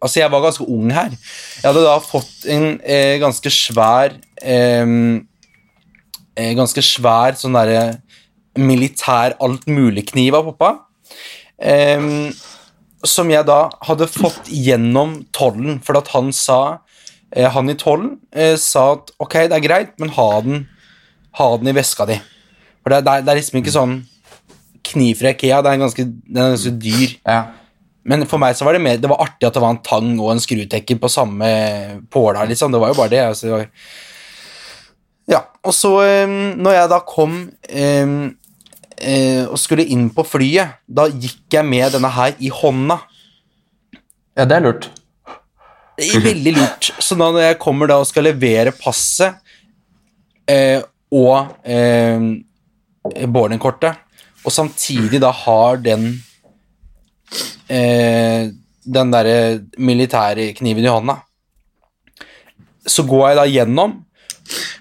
Altså, 0.01 0.19
jeg 0.21 0.29
var 0.31 0.43
ganske 0.43 0.65
ung 0.67 0.91
her. 0.93 1.09
Jeg 1.09 1.65
hadde 1.65 1.85
da 1.85 1.95
fått 2.03 2.45
en 2.53 2.67
eh, 2.83 3.15
ganske 3.23 3.49
svær 3.53 4.13
eh, 4.43 4.91
eh, 6.37 6.51
Ganske 6.59 6.83
svær 6.85 7.39
sånn 7.39 7.57
derre 7.57 8.01
militær 8.57 9.35
altmulig-kniv 9.45 10.33
av 10.33 10.47
pappa. 10.51 10.69
Eh, 11.61 12.31
som 13.05 13.29
jeg 13.29 13.45
da 13.45 13.67
hadde 13.85 14.07
fått 14.09 14.49
gjennom 14.49 15.19
tollen, 15.35 15.77
for 15.85 15.99
at 15.99 16.09
han 16.15 16.31
sa 16.33 16.79
eh, 17.31 17.45
Han 17.53 17.69
i 17.69 17.75
tollen 17.77 18.15
eh, 18.33 18.55
sa 18.57 18.93
at 18.95 19.13
ok, 19.21 19.43
det 19.51 19.59
er 19.59 19.65
greit, 19.65 19.93
men 20.01 20.09
ha 20.17 20.29
den, 20.45 20.65
ha 21.37 21.51
den 21.61 21.69
i 21.69 21.75
veska 21.77 22.09
di. 22.09 22.17
For 22.87 22.93
det, 22.95 23.01
det, 23.03 23.11
er- 23.17 23.23
det 23.27 23.33
er 23.33 23.39
liksom 23.41 23.57
ikke 23.59 23.75
sånn 23.75 23.95
kniv 24.87 25.17
fra 25.19 25.33
Ikea. 25.33 25.57
Det 25.65 25.71
er 25.73 25.79
ganske, 25.81 26.03
den 26.07 26.37
er 26.45 26.53
ganske 26.53 26.71
dyr. 26.79 27.15
Ja. 27.27 27.39
Men 28.07 28.23
for 28.31 28.39
meg 28.39 28.55
så 28.55 28.63
var 28.63 28.77
det 28.77 28.79
mer 28.85 29.01
Det 29.03 29.09
var 29.11 29.19
artig 29.19 29.43
at 29.49 29.57
det 29.57 29.59
var 29.59 29.73
en 29.73 29.81
tang 29.83 30.13
og 30.23 30.29
en 30.31 30.39
skrutekker 30.39 30.95
på 31.01 31.09
samme 31.11 31.49
påla, 32.13 32.45
liksom. 32.47 32.71
Det 32.71 32.79
var 32.79 32.93
jo 32.93 32.99
bare 33.01 33.11
det. 33.11 33.19
Altså, 33.25 33.49
det 33.49 33.57
var... 33.57 33.65
Ja, 35.27 35.41
og 35.67 35.75
så 35.75 35.91
når 36.55 36.77
jeg 36.77 36.87
da 36.93 37.01
kom 37.03 37.33
eh, 37.67 38.13
eh, 39.03 39.43
og 39.51 39.59
skulle 39.59 39.83
inn 39.91 40.05
på 40.15 40.23
flyet, 40.23 40.77
da 40.87 41.09
gikk 41.11 41.57
jeg 41.57 41.67
med 41.67 41.97
denne 41.97 42.13
her 42.15 42.37
i 42.39 42.47
hånda. 42.47 43.01
ja, 44.39 44.45
det 44.47 44.55
er 44.61 44.63
lurt. 44.69 44.87
Veldig 45.99 46.53
lurt. 46.55 46.93
Så 47.03 47.17
da 47.19 47.27
når 47.33 47.43
jeg 47.49 47.59
kommer 47.59 47.91
da 47.91 47.99
og 47.99 48.07
skal 48.07 48.29
levere 48.29 48.71
passet 48.71 49.35
eh, 50.47 50.79
og 51.11 51.51
boardingkortet, 53.27 54.03
og 54.45 54.53
samtidig 54.53 55.19
da 55.21 55.31
har 55.33 55.81
den 55.83 56.09
eh, 57.69 58.49
den 58.87 59.11
derre 59.11 59.39
militære 59.77 60.53
kniven 60.55 60.85
i 60.85 60.91
hånda, 60.91 61.17
så 62.87 63.03
går 63.03 63.25
jeg 63.27 63.37
da 63.39 63.45
gjennom 63.51 63.95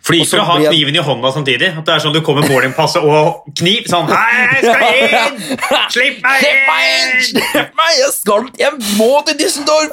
For 0.06 0.38
å 0.38 0.44
ha 0.46 0.56
jeg- 0.62 0.70
kniven 0.70 0.94
i 0.94 1.02
hånda 1.02 1.32
samtidig. 1.34 1.68
At 1.78 1.84
det 1.88 1.94
er 1.96 2.02
sånn 2.04 2.12
du 2.14 2.20
kommer 2.22 2.44
med 2.44 2.50
boardingpasset 2.52 3.02
og 3.02 3.42
kniv. 3.58 3.88
Sånn 3.90 4.06
Hei, 4.06 4.60
jeg 4.62 4.62
skal 4.62 5.00
inn! 5.02 5.40
Slipp 5.96 6.20
meg 6.22 6.44
inn! 6.46 6.46
Slipp 6.46 6.68
meg 6.68 6.84
inn! 6.92 7.24
Slipp 7.30 7.72
meg! 7.80 7.90
Jeg 7.98 8.12
skal 8.14 8.46
Jeg 8.60 8.72
må 9.00 9.08
til 9.26 9.38
Düsseldorf! 9.40 9.90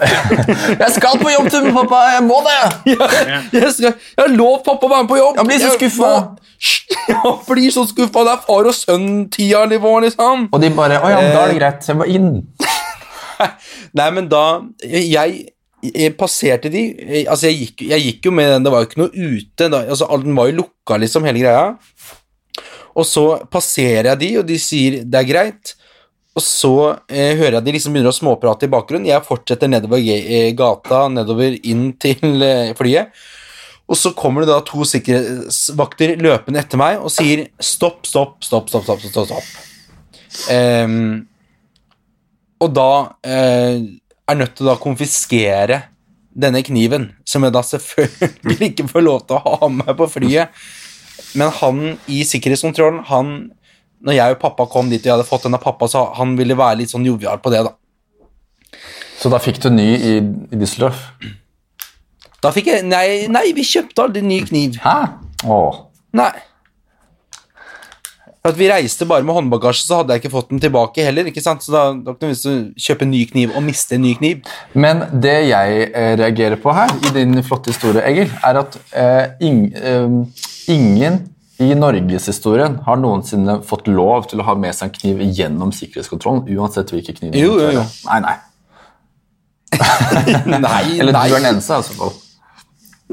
Jeg 0.83 0.91
skal 0.99 1.17
på 1.23 1.33
jobb, 1.33 1.49
til 1.49 1.65
pappa. 1.79 2.03
Jeg 2.13 2.23
må 2.27 2.37
det. 2.45 2.59
Jeg, 2.93 3.41
jeg, 3.57 3.71
skal, 3.79 3.89
jeg 3.89 4.21
har 4.21 4.31
lovt 4.37 4.63
pappa 4.69 4.85
å 4.85 4.93
være 4.93 5.07
med 5.07 5.13
på 5.15 5.17
jobb. 5.23 5.41
Jeg 5.41 5.49
blir 5.49 5.63
så 5.65 5.73
skuffa. 5.79 6.13
Jeg 7.09 7.33
blir 7.49 7.71
så 7.75 7.81
skuffa. 7.89 8.21
Det 8.23 8.31
er 8.37 8.43
far 8.45 8.69
og 8.69 8.75
sønn-tida-nivå, 8.77 9.95
liksom. 10.05 10.45
Og 10.53 10.61
de 10.63 10.69
bare 10.77 11.01
Å 11.03 11.09
ja, 11.11 11.17
da 11.33 11.41
er 11.47 11.51
det 11.51 11.57
greit. 11.57 11.89
Jeg 11.89 11.97
må 11.99 12.05
inn. 12.07 12.29
Nei, 13.97 14.09
men 14.15 14.29
da 14.31 14.43
Jeg, 14.85 15.49
jeg 15.83 16.15
passerte 16.19 16.71
de 16.71 16.83
Altså, 17.25 17.49
jeg 17.49 17.59
gikk, 17.59 17.85
jeg 17.91 18.05
gikk 18.07 18.27
jo 18.29 18.33
med 18.35 18.51
den, 18.53 18.65
det 18.65 18.73
var 18.73 18.83
jo 18.83 18.89
ikke 18.89 19.01
noe 19.03 19.13
ute. 19.13 19.69
Da, 19.69 19.83
altså, 19.83 20.09
den 20.23 20.37
var 20.37 20.49
jo 20.49 20.59
lukka, 20.61 20.99
liksom, 21.03 21.27
hele 21.27 21.43
greia. 21.43 21.65
Og 22.93 23.07
så 23.09 23.25
passerer 23.51 24.11
jeg 24.11 24.21
de, 24.21 24.29
og 24.41 24.45
de 24.49 24.59
sier 24.61 25.01
det 25.03 25.19
er 25.19 25.29
greit. 25.29 25.73
Og 26.33 26.41
så 26.41 26.73
eh, 27.11 27.35
hører 27.37 27.59
jeg 27.59 27.65
de 27.67 27.75
liksom 27.75 27.93
begynner 27.93 28.13
å 28.13 28.15
småprate 28.15 28.65
i 28.65 28.73
bakgrunnen. 28.73 29.09
Jeg 29.09 29.25
fortsetter 29.25 29.69
nedover 29.69 30.01
eh, 30.01 30.51
gata, 30.57 31.05
nedover 31.13 31.57
inn 31.69 31.91
til 32.01 32.41
eh, 32.45 32.73
flyet. 32.77 33.13
Og 33.83 33.99
så 33.99 34.13
kommer 34.17 34.41
det 34.41 34.53
da 34.53 34.61
to 34.65 34.85
sikkerhetsvakter 34.87 36.15
løpende 36.23 36.61
etter 36.63 36.79
meg 36.79 37.01
og 37.03 37.11
sier 37.13 37.45
stopp, 37.59 38.07
stopp, 38.07 38.39
stopp, 38.45 38.71
stopp, 38.71 38.87
stopp, 38.87 39.03
stopp, 39.03 39.27
stopp. 39.29 39.51
Um, 40.49 41.27
og 42.63 42.71
da 42.73 42.89
eh, 43.27 43.83
er 44.29 44.39
nødt 44.39 44.55
til 44.57 44.67
å 44.67 44.73
da 44.73 44.79
konfiskere 44.81 45.81
denne 46.33 46.63
kniven, 46.65 47.11
som 47.27 47.43
jeg 47.45 47.53
da 47.53 47.61
selvfølgelig 47.65 48.69
ikke 48.71 48.87
får 48.89 49.05
lov 49.05 49.25
til 49.27 49.37
å 49.37 49.57
ha 49.59 49.69
med 49.71 49.91
på 49.99 50.07
flyet. 50.15 50.63
Men 51.37 51.53
han 51.59 51.83
i 52.09 52.23
sikkerhetskontrollen, 52.27 53.03
han 53.09 53.35
Når 54.03 54.17
jeg 54.17 54.33
og 54.33 54.41
pappa 54.41 54.65
kom 54.67 54.89
dit 54.91 54.99
og 54.99 55.05
jeg 55.07 55.13
hadde 55.13 55.27
fått 55.29 55.45
den 55.45 55.55
av 55.55 55.61
pappa, 55.63 55.87
så 55.87 56.01
han 56.17 56.33
ville 56.35 56.57
være 56.59 56.81
litt 56.81 56.91
sånn 56.91 57.05
jovial 57.07 57.37
på 57.39 57.53
det, 57.53 57.61
da. 57.63 57.71
Så 59.15 59.29
da 59.31 59.39
fikk 59.39 59.61
du 59.63 59.69
ny 59.71 59.85
i, 59.95 60.17
i 60.51 60.59
Düsseldorf? 60.59 61.05
Da 62.43 62.51
fikk 62.51 62.67
jeg 62.67 62.83
Nei, 62.83 63.29
nei 63.31 63.45
vi 63.55 63.63
kjøpte 63.63 64.03
aldri 64.03 64.25
ny 64.25 64.41
kniv. 64.43 64.75
Hæ? 64.83 64.97
Åh. 65.47 65.77
Nei. 66.19 66.33
At 68.43 68.57
Vi 68.59 68.67
reiste 68.67 69.05
bare 69.07 69.23
med 69.23 69.37
håndbagasje, 69.37 69.85
så 69.87 70.01
hadde 70.01 70.11
jeg 70.17 70.19
ikke 70.25 70.33
fått 70.33 70.49
den 70.51 70.59
tilbake 70.59 71.03
heller. 71.05 71.29
ikke 71.31 71.39
sant? 71.41 71.63
Så 71.63 71.71
da, 71.71 71.83
da 71.95 72.11
vi 72.19 72.35
kjøpe 72.75 73.05
en 73.05 73.13
ny 73.13 73.21
kniv 73.29 73.53
og 73.55 73.63
miste 73.63 73.95
en 73.95 74.03
ny 74.03 74.11
kniv. 74.19 74.41
Men 74.75 75.05
det 75.23 75.35
jeg 75.47 75.85
eh, 75.93 76.15
reagerer 76.19 76.59
på 76.59 76.73
her, 76.75 76.91
i 77.07 77.13
din 77.15 77.39
flotte 77.47 77.71
historie, 77.71 78.03
Egil, 78.03 78.33
er 78.43 78.59
at 78.59 78.75
eh, 78.91 79.47
ing, 79.47 79.61
eh, 79.79 80.43
ingen 80.75 81.21
i 81.63 81.69
norgeshistorien 81.77 82.81
har 82.83 82.99
noensinne 82.99 83.61
fått 83.63 83.87
lov 83.87 84.27
til 84.27 84.43
å 84.43 84.47
ha 84.49 84.57
med 84.59 84.75
seg 84.75 84.89
en 84.91 84.97
kniv 84.97 85.23
gjennom 85.39 85.71
sikkerhetskontrollen, 85.71 86.43
uansett 86.57 86.91
hvilken 86.91 87.21
kniv. 87.21 87.37
Jo, 87.39 87.55
jo, 87.61 87.71
jo. 87.79 87.85
Nei, 88.09 88.19
nei. 88.27 88.35
Nei, 90.67 90.83
Eller 90.99 91.15
du 91.15 91.21
er 91.21 91.37
den 91.37 91.47
eneste, 91.53 91.79
i 91.79 91.79
hvert 91.79 91.95
fall. 92.01 92.11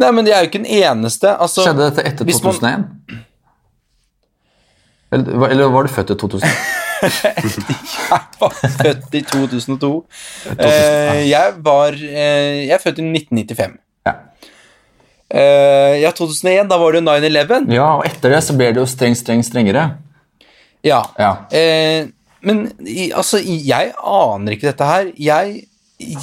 nei, 0.00 0.10
men 0.16 0.26
det 0.26 0.34
er 0.34 0.42
jo 0.42 0.50
ikke 0.50 0.64
den 0.64 0.72
eneste. 0.82 1.36
Altså, 1.38 1.62
Skjedde 1.68 1.86
dette 1.86 2.02
etter 2.10 2.26
hvis 2.26 2.42
man- 2.42 2.58
2001? 2.58 2.88
Eller, 5.10 5.48
eller 5.50 5.72
var 5.74 5.86
du 5.86 5.92
født 5.92 6.12
i 6.14 6.16
2000? 6.18 6.48
Jeg 7.00 8.24
var 8.40 8.52
født 8.52 9.14
i 9.16 9.22
2002. 9.24 9.88
Eh, 10.52 11.20
jeg 11.30 11.54
var 11.64 11.96
eh, 11.96 12.66
Jeg 12.66 12.74
er 12.76 12.82
født 12.82 13.00
i 13.00 13.06
1995. 13.08 13.78
Ja. 14.06 14.14
Eh, 15.30 15.96
ja, 16.02 16.12
2001, 16.12 16.68
da 16.68 16.78
var 16.80 16.92
det 16.92 17.00
jo 17.00 17.06
9-11. 17.08 17.72
ja, 17.72 17.88
og 17.96 18.04
etter 18.08 18.34
det 18.34 18.42
så 18.44 18.56
ble 18.58 18.70
det 18.74 18.82
jo 18.82 18.88
streng, 18.90 19.16
streng, 19.16 19.44
strengere. 19.46 19.86
Ja. 20.84 21.00
Ja. 21.20 21.32
Men 22.44 22.66
altså, 23.16 23.40
jeg 23.44 23.92
aner 23.96 24.56
ikke 24.56 24.70
dette 24.70 24.88
her. 24.88 25.10
Jeg, 25.20 25.62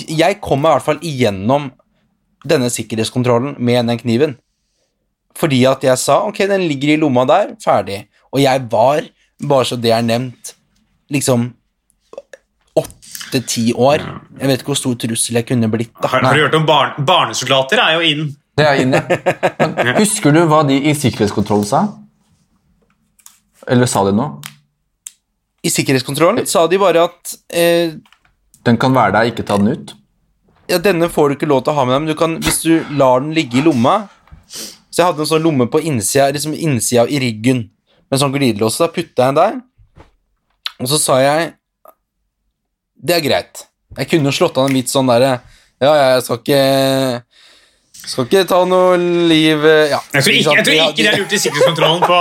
jeg 0.09 0.39
kom 0.41 0.61
meg 0.61 0.71
i 0.71 0.77
hvert 0.77 0.87
fall 0.87 1.01
igjennom 1.05 1.71
denne 2.47 2.69
sikkerhetskontrollen 2.73 3.55
med 3.57 3.89
den 3.89 4.01
kniven. 4.01 4.37
Fordi 5.37 5.61
at 5.69 5.83
jeg 5.85 6.01
sa 6.01 6.23
ok, 6.25 6.45
den 6.49 6.65
ligger 6.69 6.95
i 6.95 7.01
lomma 7.01 7.25
der, 7.29 7.53
ferdig. 7.61 8.05
Og 8.33 8.41
jeg 8.43 8.65
var, 8.71 9.05
bare 9.47 9.65
så 9.69 9.77
det 9.79 9.91
er 9.95 10.01
nevnt, 10.05 10.53
liksom 11.13 11.49
åtte-ti 12.77 13.71
år. 13.73 14.03
Jeg 14.39 14.49
vet 14.51 14.61
ikke 14.61 14.73
hvor 14.73 14.79
stor 14.79 14.97
trussel 15.01 15.39
jeg 15.39 15.47
kunne 15.49 15.69
blitt. 15.71 15.93
da. 16.01 16.09
Har, 16.11 16.25
har 16.27 16.35
du 16.37 16.43
hørt 16.45 16.57
om 16.59 16.65
bar 16.67 16.93
barnesoldater? 17.07 17.81
er 17.81 17.97
jo 17.97 18.11
inn. 18.11 18.27
Det 18.57 18.65
er 18.65 18.81
inn, 18.81 18.95
Men 19.77 19.95
husker 19.99 20.33
du 20.33 20.41
hva 20.49 20.63
de 20.65 20.77
i 20.89 20.93
sikkerhetskontrollen 20.97 21.65
sa? 21.69 21.81
Eller 23.67 23.89
sa 23.89 24.03
de 24.07 24.13
noe? 24.17 24.39
I 25.65 25.69
sikkerhetskontrollen 25.73 26.45
sa 26.49 26.63
de 26.71 26.79
bare 26.81 27.03
at 27.09 27.33
eh, 27.53 27.93
Den 28.65 28.77
kan 28.81 28.93
være 28.95 29.13
der, 29.17 29.29
ikke 29.31 29.45
ta 29.45 29.57
den 29.61 29.73
ut. 29.73 29.93
ja, 30.69 30.77
denne 30.83 31.09
får 31.09 31.29
du 31.29 31.35
ikke 31.37 31.49
lov 31.49 31.61
til 31.63 31.73
å 31.73 31.77
ha 31.77 31.85
med 31.85 31.93
deg, 31.95 32.01
men 32.05 32.11
du 32.13 32.17
kan, 32.19 32.35
hvis 32.43 32.61
du 32.65 32.95
lar 32.99 33.21
den 33.23 33.33
ligge 33.35 33.59
i 33.59 33.63
lomma 33.63 34.07
Så 34.47 35.01
jeg 35.01 35.05
hadde 35.07 35.23
en 35.23 35.29
sånn 35.29 35.43
lomme 35.45 35.67
på 35.71 35.79
innsida, 35.83 36.29
liksom 36.33 36.53
innsida 36.55 37.05
i 37.07 37.19
ryggen 37.23 37.65
med 38.11 38.21
sånn 38.21 38.33
glidelås, 38.33 38.77
så 38.77 38.85
da 38.85 38.93
putta 38.93 39.27
jeg 39.27 39.35
den 39.35 39.39
der. 39.41 39.59
Og 40.77 40.91
så 40.91 40.99
sa 41.01 41.17
jeg 41.23 41.53
Det 42.97 43.15
er 43.15 43.23
greit. 43.25 43.63
Jeg 43.97 44.09
kunne 44.11 44.29
jo 44.29 44.35
slått 44.35 44.57
av 44.57 44.67
en 44.67 44.75
vits 44.77 44.93
sånn 44.93 45.09
derre 45.09 45.39
Ja, 45.81 45.91
ja, 45.91 46.05
jeg 46.15 46.25
skal 46.25 46.41
ikke 46.41 46.61
skal 48.07 48.23
ikke 48.23 48.43
ta 48.47 48.59
noe 48.63 48.95
liv 49.27 49.63
ja, 49.91 49.97
Jeg 50.13 50.23
tror 50.23 50.35
ikke, 50.37 50.53
jeg 50.55 50.65
tror 50.67 50.75
ikke 50.77 51.01
det 51.01 51.09
er 51.09 51.17
lurt 51.19 51.33
i 51.35 51.39
sikkerhetskontrollen 51.43 52.05
på 52.07 52.19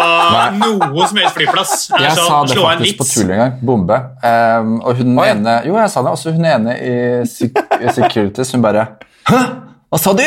noen 0.59 1.11
som 1.11 1.21
helst 1.21 1.37
flyplass. 1.37 1.75
Jeg 1.93 2.17
sånn, 2.17 2.27
sa 2.27 2.41
det 2.51 2.57
faktisk 2.59 2.99
på 2.99 3.07
tull 3.07 3.31
en 3.31 3.43
gang. 3.43 3.53
Bombe. 3.69 3.99
Um, 4.25 4.73
og 4.81 4.99
hun 4.99 5.13
Oi. 5.23 5.29
ene 5.31 5.55
Jo, 5.69 5.77
jeg 5.79 5.93
sa 5.93 6.03
det. 6.03 6.15
Også 6.17 6.33
hun 6.35 6.49
ene 6.51 6.75
i 6.75 6.97
Securities, 7.31 8.51
hun 8.57 8.65
bare 8.65 8.89
Hæ? 9.31 9.39
Hva 9.93 10.01
sa 10.03 10.17
du? 10.19 10.25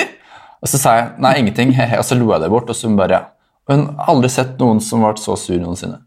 Og 0.63 0.71
så 0.71 0.79
sa 0.79 0.95
jeg 0.95 1.11
nei, 1.25 1.33
ingenting. 1.41 1.75
Og 1.99 2.07
så 2.07 2.15
lo 2.15 2.31
jeg 2.31 2.45
det 2.45 2.51
bort, 2.55 2.71
og 2.71 2.77
så 2.77 2.87
hun 2.87 2.95
bare 2.99 3.19
har 3.69 4.05
aldri 4.07 4.29
sett 4.33 4.57
noen 4.61 4.79
som 4.81 5.01
ble 5.05 5.13
så 5.21 5.37
sur 5.37 5.57
noensinne. 5.61 5.99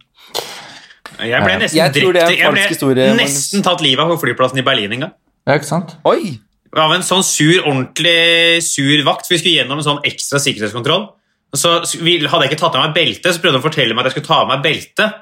Jeg 1.23 1.42
ble 1.45 1.59
nesten, 1.61 1.76
Jeg 1.78 1.92
tror 1.95 2.12
det 2.16 2.23
er 2.23 2.26
en 2.26 2.31
drept- 2.33 2.38
jeg 2.42 2.52
ble 2.52 2.69
historie, 2.69 3.14
nesten 3.14 3.62
tatt 3.62 3.81
livet 3.85 4.02
av 4.02 4.09
på 4.11 4.21
flyplassen 4.25 4.59
i 4.59 4.62
Berlin 4.66 4.92
en 4.92 5.00
gang. 5.07 5.12
Ja, 5.47 5.54
ikke 5.54 5.69
sant? 5.69 5.97
Oi! 6.04 6.38
Av 6.75 6.90
en 6.92 7.02
sånn 7.02 7.23
sur, 7.23 7.61
ordentlig 7.69 8.62
sur 8.64 9.04
vakt. 9.04 9.28
Vi 9.28 9.38
skulle 9.38 9.59
gjennom 9.61 9.78
en 9.78 9.85
sånn 9.85 10.02
ekstra 10.09 10.40
sikkerhetskontroll. 10.40 11.11
Så 11.54 11.83
vi- 12.00 12.19
hadde 12.26 12.49
jeg 12.49 12.52
ikke 12.52 12.61
tatt 12.61 12.75
av 12.76 12.87
meg 12.87 12.95
belte, 12.95 13.28
så 13.33 13.38
prøvde 13.38 13.61
han 13.61 13.62
å 13.62 13.69
fortelle 13.71 13.95
meg 13.95 14.07
at 14.07 14.12
jeg 14.14 14.23
skulle 14.25 14.26
ta 14.26 14.40
av 14.42 14.49
meg 14.49 14.62
belte 14.62 15.12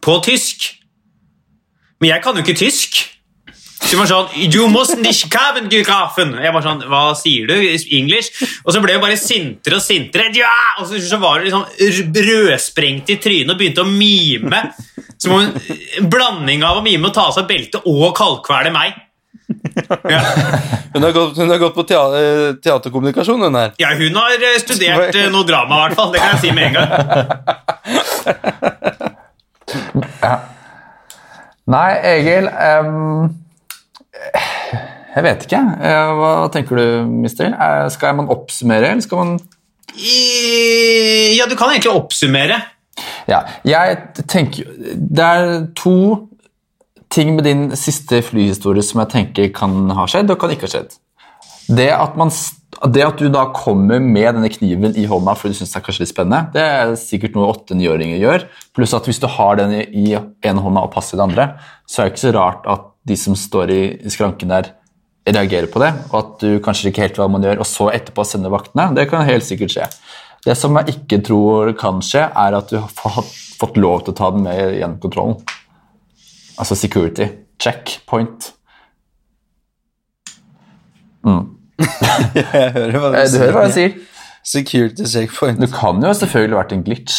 på 0.00 0.22
tysk. 0.22 0.76
Men 2.00 2.10
jeg 2.10 2.22
kan 2.22 2.36
jo 2.36 2.42
ikke 2.42 2.56
tysk. 2.56 3.15
Hun 3.86 4.00
var 4.00 4.08
sånn 4.10 4.32
You 4.50 4.66
must 4.72 4.98
nicht 4.98 5.28
kaven, 5.32 5.68
geografen. 5.72 6.34
Jeg 6.42 6.54
var 6.54 6.64
sånn 6.64 6.82
Hva 6.90 7.04
sier 7.18 7.46
du? 7.50 7.54
English? 7.96 8.42
Og 8.64 8.74
så 8.74 8.82
ble 8.82 8.96
hun 8.96 9.04
bare 9.04 9.18
sintere 9.20 9.78
og 9.78 9.84
sintere. 9.84 10.30
Ja! 10.36 10.52
Og 10.80 10.90
så, 10.90 11.00
så 11.02 11.20
var 11.22 11.40
det 11.40 11.50
liksom 11.50 11.64
rødsprengt 12.28 13.14
i 13.14 13.18
trynet 13.22 13.54
og 13.54 13.60
begynte 13.60 13.84
å 13.84 13.90
mime. 13.90 14.60
Som 15.22 15.38
en 15.38 16.10
blanding 16.12 16.64
av 16.66 16.80
å 16.80 16.84
mime 16.84 17.08
og 17.08 17.14
ta 17.16 17.22
av 17.30 17.36
seg 17.36 17.48
beltet 17.48 17.86
og 17.88 18.10
kalkvele 18.18 18.74
meg. 18.74 19.02
Ja. 20.08 20.20
Hun 20.94 21.02
har 21.02 21.12
gått, 21.14 21.36
hun 21.38 21.50
har 21.50 21.58
gått 21.60 21.74
på 21.76 21.84
tea 21.86 22.02
eh, 22.18 22.54
teaterkommunikasjon, 22.62 23.42
hun 23.46 23.54
her. 23.54 23.70
Ja, 23.78 23.88
hun 23.94 24.14
har 24.18 24.34
eh, 24.34 24.58
studert 24.62 25.14
eh, 25.14 25.30
noe 25.30 25.46
drama, 25.46 25.76
i 25.76 25.80
hvert 25.84 25.98
fall. 25.98 26.12
Det 26.14 26.20
kan 26.22 26.30
jeg 26.34 26.40
si 26.42 26.50
med 26.56 26.64
en 26.66 26.74
gang. 26.76 26.90
Nei, 31.66 31.90
Egil 32.14 32.46
ehm, 32.48 33.28
Jeg 35.16 35.24
vet 35.24 35.44
ikke. 35.46 35.62
Eh, 35.80 36.10
Hva 36.18 36.30
tenker 36.52 36.76
du, 36.76 36.86
mister? 37.24 37.52
Eh, 37.52 37.86
Skal 37.94 38.16
man 38.18 38.28
oppsummere, 38.32 38.92
eller 38.92 39.04
skal 39.04 39.22
man 39.22 39.36
I, 39.96 41.36
ja, 41.38 41.46
du 41.48 41.56
kan 41.56 41.72
egentlig 41.72 41.94
oppsummere. 41.94 42.58
Ja, 43.28 43.42
jeg 43.66 44.24
tenker 44.28 44.68
Det 44.96 45.24
er 45.24 45.66
to 45.76 46.28
ting 47.12 47.34
med 47.36 47.46
din 47.46 47.64
siste 47.78 48.18
flyhistorie 48.24 48.82
som 48.84 49.00
jeg 49.02 49.12
tenker 49.12 49.50
kan 49.54 49.90
ha 49.94 50.06
skjedd 50.10 50.30
og 50.32 50.40
kan 50.42 50.52
ikke 50.52 50.66
ha 50.66 50.72
skjedd. 50.72 50.96
Det 51.76 51.86
at, 51.94 52.16
man, 52.18 52.30
det 52.92 53.04
at 53.06 53.20
du 53.20 53.28
da 53.32 53.46
kommer 53.56 54.02
med 54.02 54.26
denne 54.36 54.50
kniven 54.52 54.94
i 54.98 55.06
hånda 55.08 55.34
fordi 55.38 55.54
du 55.54 55.60
syns 55.60 55.72
det 55.72 55.80
er 55.80 55.84
kanskje 55.86 56.04
litt 56.04 56.12
spennende, 56.12 56.40
det 56.54 56.64
er 56.64 56.92
sikkert 57.00 57.38
noe 57.38 57.48
åtte-niåringer 57.54 58.20
gjør. 58.22 58.44
Pluss 58.76 58.94
at 58.96 59.06
hvis 59.08 59.22
du 59.22 59.28
har 59.32 59.58
den 59.60 59.74
i 59.80 60.08
ene 60.16 60.64
hånda 60.66 60.84
og 60.86 60.92
passer 60.94 61.16
i 61.16 61.20
den 61.20 61.30
andre, 61.30 61.48
så 61.88 62.02
er 62.02 62.08
det 62.10 62.14
ikke 62.16 62.24
så 62.26 62.34
rart 62.36 62.68
at 62.74 62.90
de 63.06 63.16
som 63.22 63.38
står 63.38 63.72
i, 63.74 63.80
i 64.02 64.12
skranken 64.12 64.50
der, 64.52 64.72
reagerer 65.26 65.66
på 65.72 65.80
det, 65.82 65.90
og 66.12 66.16
at 66.20 66.44
du 66.44 66.60
kanskje 66.62 66.90
ikke 66.90 67.02
helt 67.02 67.16
vet 67.16 67.22
hva 67.24 67.30
man 67.32 67.44
gjør, 67.46 67.60
og 67.62 67.68
så 67.68 67.88
etterpå 67.94 68.24
sender 68.26 68.52
vaktene. 68.52 68.90
Det 68.94 69.08
kan 69.10 69.26
helt 69.26 69.46
sikkert 69.46 69.74
skje. 69.74 69.88
Det 70.46 70.54
som 70.54 70.76
jeg 70.78 70.94
ikke 70.94 71.18
tror 71.26 71.72
kan 71.78 71.98
skje, 72.04 72.22
er 72.30 72.56
at 72.58 72.70
du 72.70 72.78
har 72.78 72.92
fått, 72.94 73.78
lov 73.80 74.04
til 74.04 74.12
å 74.12 74.18
ta 74.20 74.30
den 74.34 74.44
med 74.46 74.76
gjennom 74.76 75.00
kontrollen. 75.02 75.40
Altså 76.60 76.76
security. 76.78 77.26
Checkpoint. 77.62 78.52
Jeg 82.36 82.70
hører 82.76 82.98
hva 83.00 83.10
du, 83.10 83.16
Eh, 83.18 83.26
Du 83.32 83.38
hører 83.40 83.56
hva 83.56 83.64
jeg 83.66 83.74
sier? 83.74 83.96
Security 84.46 85.04
checkpoint. 85.10 85.58
Det 85.60 85.72
kan 85.74 85.98
jo 86.04 86.12
selvfølgelig 86.14 86.58
vært 86.60 86.74
en 86.76 86.84
glitch. 86.86 87.16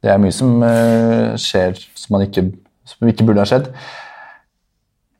Det 0.00 0.12
er 0.12 0.20
mye 0.22 0.32
som 0.32 0.62
uh, 0.62 1.34
skjer 1.40 1.74
som, 1.76 2.14
man 2.14 2.24
ikke, 2.24 2.46
som 2.88 3.10
ikke 3.10 3.26
burde 3.26 3.42
ha 3.42 3.48
skjedd. 3.50 3.66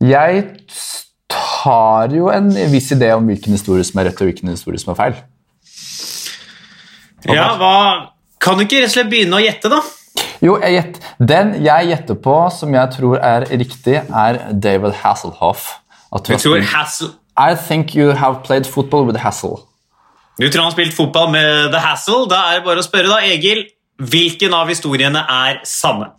Jeg 0.06 0.46
har 1.64 2.14
jo 2.14 2.28
en 2.32 2.48
viss 2.72 2.90
idé 2.94 3.12
om 3.16 3.26
hvilken 3.28 3.54
historie 3.56 3.84
som 3.86 4.00
er 4.00 4.10
rett 4.10 4.20
og 4.22 4.28
hvilken 4.30 4.50
historie 4.52 4.80
som 4.80 4.92
er 4.94 4.98
feil. 4.98 5.20
Ja, 7.28 7.54
hva 7.60 7.74
Kan 8.40 8.56
du 8.56 8.64
ikke 8.64 8.78
rett 8.80 8.88
og 8.88 8.94
slett 8.94 9.10
begynne 9.12 9.36
å 9.36 9.42
gjette, 9.44 9.68
da? 9.68 9.80
Jo, 10.40 10.54
jeg 10.62 10.72
gjett, 10.78 11.00
Den 11.20 11.50
jeg 11.60 11.90
gjetter 11.90 12.16
på, 12.24 12.36
som 12.56 12.72
jeg 12.72 12.92
tror 12.94 13.18
er 13.20 13.44
riktig, 13.50 13.98
er 14.00 14.38
David 14.56 14.96
Hasselhoff. 15.02 15.66
At 16.10 16.24
du 16.24 16.32
Du 16.32 16.38
tror, 16.40 16.62
Hassel, 16.72 17.12
I 17.36 17.54
think 17.54 17.94
you 17.94 18.12
have 18.16 18.40
played 18.42 18.66
football 18.66 19.04
with 19.06 19.20
Hassel. 19.20 19.60
du 20.40 20.48
tror 20.48 20.62
han 20.62 20.70
har 20.70 20.76
spilt 20.78 20.96
fotball 20.96 21.30
med 21.30 21.70
The 21.72 21.78
Hassel? 21.84 22.26
Da 22.28 22.40
er 22.48 22.58
det 22.58 22.64
bare 22.64 22.80
å 22.80 22.86
spørre, 22.86 23.12
da. 23.12 23.20
Egil, 23.20 23.66
hvilken 24.00 24.54
av 24.56 24.68
historiene 24.72 25.20
er 25.28 25.60
sanne? 25.64 26.14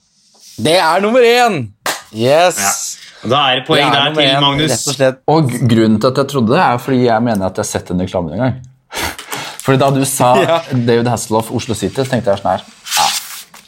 Det 0.61 0.77
er 0.77 1.01
nummer 1.01 1.25
én! 1.25 1.71
Yes! 2.13 2.99
Da 3.21 3.39
er 3.51 3.59
det 3.59 3.61
Det 3.61 3.67
poeng 3.69 3.85
er 3.85 3.95
der 3.95 4.13
til 4.17 4.41
Magnus. 4.41 4.71
Rett 4.71 4.87
og 4.91 4.95
slett. 4.97 5.19
Og 5.29 5.51
grunnen 5.69 5.99
til 6.01 6.09
at 6.11 6.21
jeg 6.23 6.29
trodde 6.33 6.53
det, 6.55 6.61
er 6.65 6.77
fordi 6.81 7.01
jeg 7.05 7.25
mener 7.27 7.45
at 7.47 7.59
jeg 7.59 7.65
har 7.65 7.71
sett 7.71 7.91
den 7.93 8.01
reklamen 8.01 8.33
en 8.37 8.45
gang. 8.45 8.59
Fordi 9.61 9.77
da 9.77 9.89
du 9.93 10.01
sa 10.09 10.31
Ja. 10.41 10.55
David 10.73 11.07
Hasselhoff 11.11 11.51
Oslo 11.53 11.75
City, 11.77 12.01
så 12.01 12.07
tenkte 12.09 12.33
jeg 12.33 12.41
sånn 12.41 12.49
her 12.49 12.63
ja, 12.65 13.03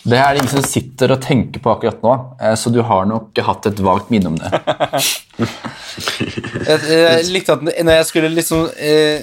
Det 0.09 0.17
er 0.17 0.33
det 0.33 0.41
ingen 0.41 0.51
som 0.55 0.65
sitter 0.65 1.13
og 1.13 1.21
tenker 1.21 1.61
på 1.61 1.69
akkurat 1.69 2.01
nå, 2.01 2.15
eh, 2.41 2.55
så 2.57 2.71
du 2.73 2.81
har 2.81 3.05
nok 3.05 3.37
hatt 3.45 3.69
et 3.69 3.83
vagt 3.85 4.09
minne 4.13 4.33
om 4.33 4.39
det. 4.41 4.49
Jeg, 6.63 6.79
jeg 6.89 7.25
likte 7.29 7.53
at 7.53 7.61
når 7.85 7.97
jeg 7.99 8.05
skulle 8.07 8.29
liksom 8.33 8.65
eh, 8.81 9.21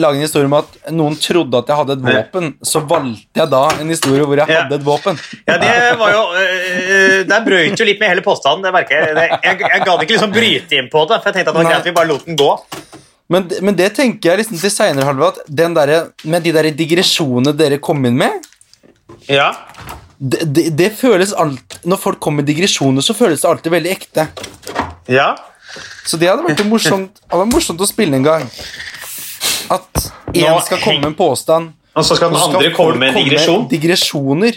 lage 0.00 0.16
en 0.16 0.22
historie 0.24 0.46
om 0.48 0.54
at 0.56 0.76
noen 0.90 1.16
trodde 1.20 1.58
at 1.58 1.68
jeg 1.68 1.76
hadde 1.76 1.92
et 1.98 2.04
våpen, 2.06 2.46
så 2.64 2.80
valgte 2.88 3.40
jeg 3.42 3.50
da 3.52 3.62
en 3.82 3.88
historie 3.92 4.24
hvor 4.24 4.36
jeg 4.40 4.48
Ja. 4.48 4.62
hadde 4.62 4.74
et 4.78 4.84
våpen. 4.86 5.18
Ja, 5.48 5.58
det 5.58 5.98
var 6.00 6.12
jo 6.14 6.22
øh, 6.38 7.26
Der 7.28 7.44
brøyt 7.44 7.78
jo 7.78 7.84
litt 7.84 8.00
med 8.00 8.08
hele 8.08 8.22
påstanden. 8.24 8.64
Jeg, 8.64 8.86
Jeg 8.90 9.38
Jeg, 9.44 9.60
jeg 9.60 9.84
gadd 9.84 10.02
ikke 10.02 10.14
liksom 10.16 10.32
bryte 10.32 10.78
inn 10.78 10.88
på 10.92 11.04
det, 11.08 11.18
for 11.22 11.28
jeg 11.30 11.34
tenkte 11.34 11.50
at 11.50 11.56
det 11.56 11.64
var 11.64 11.70
greit 11.72 11.84
vi 11.84 11.92
bare 11.98 12.08
lot 12.08 12.24
den 12.26 12.36
gå. 12.36 12.50
Men, 13.32 13.46
men 13.62 13.74
det 13.76 13.92
tenker 13.96 14.30
jeg 14.32 14.38
liksom 14.42 14.58
til 14.60 14.70
seinere, 14.70 15.04
Halve, 15.08 15.28
at 15.32 15.38
Den 15.48 15.74
der, 15.74 16.08
med 16.24 16.42
de 16.44 16.52
der 16.52 16.70
digresjonene 16.76 17.52
dere 17.56 17.78
kom 17.78 18.04
inn 18.04 18.16
med 18.18 18.40
Ja. 19.28 19.52
det, 20.18 20.44
det, 20.52 20.76
det 20.76 20.90
føles 20.98 21.32
alt, 21.32 21.78
Når 21.84 21.96
folk 21.98 22.20
kommer 22.20 22.42
med 22.42 22.46
digresjoner, 22.54 23.00
så 23.02 23.14
føles 23.14 23.40
det 23.40 23.48
alltid 23.50 23.72
veldig 23.72 23.90
ekte. 23.98 24.28
ja. 25.08 25.34
Så 26.04 26.18
det 26.20 26.28
hadde 26.28 26.42
vært 26.44 26.60
morsomt, 26.68 27.20
hadde 27.30 27.44
vært 27.46 27.54
morsomt 27.54 27.80
å 27.80 27.86
spille 27.88 28.18
en 28.18 28.24
gang. 28.26 28.42
At 29.70 30.12
én 30.34 30.60
skal 30.64 30.78
komme 30.82 31.00
med 31.00 31.12
en 31.12 31.14
påstand, 31.18 31.72
Og 31.94 32.04
så 32.04 32.16
skal 32.16 32.32
den 32.32 32.40
andre 32.40 32.70
komme 32.72 32.96
med 32.98 33.08
en 33.08 33.14
komme 33.14 33.28
digresjon. 33.30 33.66
digresjoner. 33.68 34.56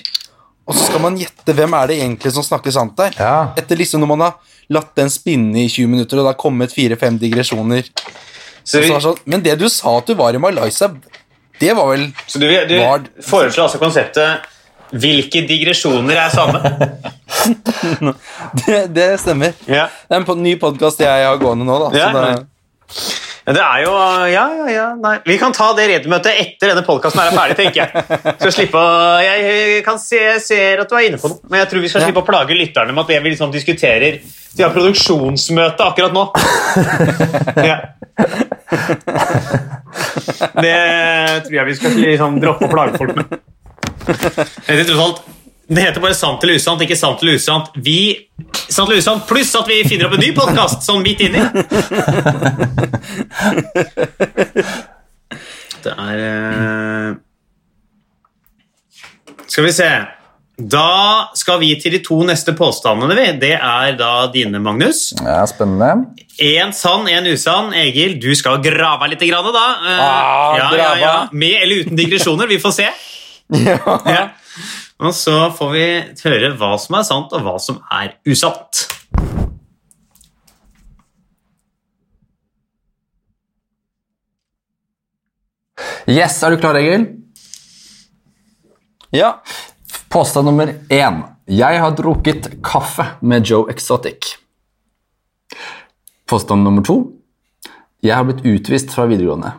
Og 0.65 0.73
så 0.73 0.87
skal 0.87 1.01
man 1.03 1.17
gjette 1.19 1.53
hvem 1.53 1.73
er 1.77 1.87
det 1.91 1.97
egentlig 2.01 2.31
som 2.33 2.43
snakker 2.43 2.71
sant 2.73 2.95
der. 2.97 3.11
Ja. 3.19 3.51
Etter 3.57 3.77
liksom 3.77 4.01
når 4.01 4.07
man 4.07 4.23
har 4.25 4.33
latt 4.73 4.95
den 4.97 5.11
spinne 5.13 5.59
i 5.61 5.67
20 5.69 5.87
minutter, 5.91 6.17
og 6.17 6.25
det 6.25 6.31
har 6.33 6.39
kommet 6.41 6.73
fire-fem 6.73 7.19
digresjoner. 7.21 7.83
Så, 8.63 8.79
vi, 8.81 8.87
så 8.87 8.95
det 8.95 9.03
sånn, 9.03 9.19
men 9.29 9.43
det 9.45 9.59
du 9.61 9.67
sa 9.69 9.97
at 9.99 10.07
du 10.09 10.15
var 10.17 10.33
i 10.33 10.41
Malaysia, 10.41 10.89
det 11.59 11.75
var 11.77 11.91
vel 11.91 12.07
så 12.25 12.39
du, 12.41 12.47
du 12.49 12.73
Var- 12.79 13.05
foreslår 13.23 13.67
altså 13.67 13.77
konseptet 13.79 14.51
'Hvilke 14.95 15.41
digresjoner 15.47 16.15
er 16.15 16.29
sanne'? 16.29 16.89
Det, 18.65 18.95
det 18.95 19.19
stemmer. 19.19 19.53
Ja. 19.67 19.87
Det 20.09 20.17
er 20.17 20.31
en 20.31 20.43
ny 20.43 20.55
podkast 20.61 20.99
jeg 21.03 21.25
har 21.25 21.37
gående 21.41 21.65
nå, 21.67 21.77
da. 21.83 21.89
Ja, 21.97 22.09
så. 22.13 22.25
Ja, 22.25 23.24
Det 23.45 23.61
er 23.61 23.81
jo 23.83 23.91
Ja, 24.31 24.45
ja, 24.57 24.67
ja. 24.73 24.85
Nei. 24.97 25.17
Vi 25.25 25.37
kan 25.41 25.53
ta 25.53 25.67
det 25.77 25.85
redemøtet 25.91 26.33
etter 26.41 26.71
denne 26.71 26.81
podkasten 26.85 27.21
er 27.21 27.35
ferdig, 27.35 27.57
tenker 27.59 27.83
jeg. 27.83 28.05
Skal 28.41 28.55
slippe 28.55 28.81
å, 28.81 29.19
Jeg 29.21 29.83
kan 29.85 30.01
se, 30.01 30.21
ser 30.41 30.81
at 30.81 30.89
du 30.89 30.97
er 30.97 31.09
inne 31.11 31.19
på 31.21 31.29
noe, 31.29 31.41
men 31.51 31.61
jeg 31.61 31.69
tror 31.71 31.85
vi 31.85 31.91
skal 31.93 32.07
slippe 32.07 32.23
å 32.23 32.27
plage 32.27 32.57
lytterne 32.57 32.95
med 32.95 33.05
at 33.05 33.13
vi 33.13 33.35
liksom 33.35 33.53
diskuterer 33.53 34.17
De 34.55 34.65
har 34.65 34.73
produksjonsmøte 34.73 35.91
akkurat 35.91 36.15
nå. 36.15 36.27
Ja. 37.69 37.77
Det 40.55 40.75
tror 41.45 41.55
jeg 41.59 41.67
vi 41.67 41.75
skal 41.77 41.97
liksom 42.01 42.39
droppe 42.41 42.67
å 42.67 42.71
plage 42.71 42.97
folk 42.97 43.15
med. 43.19 43.37
Det 44.05 44.81
er 44.81 45.01
alt 45.01 45.23
det 45.67 45.81
heter 45.81 46.01
bare 46.03 46.13
sant 46.17 46.43
eller 46.45 46.59
usant, 46.59 46.81
ikke 46.81 46.97
sant 46.97 47.21
eller 47.23 47.39
usant. 47.39 47.71
Vi 47.75 47.99
Sant 48.69 48.89
eller 48.89 48.99
usant, 49.01 49.23
pluss 49.29 49.53
at 49.57 49.67
vi 49.69 49.79
finner 49.87 50.07
opp 50.09 50.15
en 50.17 50.23
ny 50.25 50.31
podkast 50.35 50.83
sånn 50.85 51.03
midt 51.05 51.21
inni. 51.25 51.41
Det 55.85 55.93
er 55.93 56.21
uh... 56.25 57.15
Skal 59.45 59.67
vi 59.67 59.73
se 59.77 59.89
Da 60.57 60.87
skal 61.37 61.59
vi 61.61 61.69
til 61.79 61.93
de 61.95 61.99
to 62.03 62.17
neste 62.27 62.55
påstandene. 62.57 63.15
vi. 63.17 63.25
Det 63.41 63.53
er 63.55 63.97
da 63.99 64.11
dine, 64.33 64.59
Magnus. 64.63 65.11
Ja, 65.21 65.43
Spennende. 65.49 66.09
Én 66.41 66.73
sann, 66.75 67.07
én 67.11 67.27
usann. 67.31 67.73
Egil, 67.77 68.17
du 68.23 68.31
skal 68.35 68.61
grave 68.63 69.11
litt, 69.11 69.23
grann, 69.29 69.51
da. 69.55 69.65
Uh, 69.83 69.99
Ah, 69.99 70.57
ja, 70.57 70.69
ja, 70.79 70.89
ja. 70.99 71.13
Med 71.31 71.61
eller 71.61 71.85
uten 71.85 71.99
digresjoner. 71.99 72.47
Vi 72.51 72.59
får 72.63 72.75
se. 72.81 72.89
ja. 73.69 73.99
Ja. 74.09 74.23
Og 74.99 75.11
så 75.15 75.49
får 75.51 75.71
vi 75.73 75.87
høre 76.23 76.53
hva 76.55 76.75
som 76.79 76.95
er 76.95 77.07
sant, 77.07 77.33
og 77.35 77.43
hva 77.43 77.55
som 77.59 77.81
er 77.91 78.13
usant. 78.31 78.85
Yes, 86.05 86.37
er 86.45 86.53
du 86.53 86.61
klar, 86.61 86.77
Egil? 86.79 87.07
ja. 89.11 89.41
Påstand 90.09 90.45
nummer 90.47 90.69
én. 90.89 91.23
Jeg 91.45 91.79
har 91.81 91.91
drukket 91.97 92.47
kaffe 92.63 93.03
med 93.21 93.43
Joe 93.49 93.67
Exotic. 93.71 94.37
Påstand 96.25 96.63
nummer 96.63 96.83
to. 96.85 96.95
Jeg 98.03 98.15
har 98.15 98.23
blitt 98.23 98.45
utvist 98.45 98.93
fra 98.95 99.09
videregående. 99.09 99.51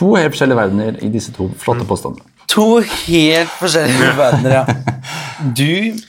To 0.00 0.14
helt 0.16 0.32
forskjellige 0.34 0.60
verdener 0.62 1.00
i 1.04 1.12
disse 1.12 1.32
to 1.36 1.50
flotte 1.60 1.84
påstandene. 1.88 2.24
To 2.50 2.68
helt 2.82 3.52
forskjellige 3.60 4.14
verdener, 4.24 4.62
ja. 4.62 4.64
Du 5.56 6.00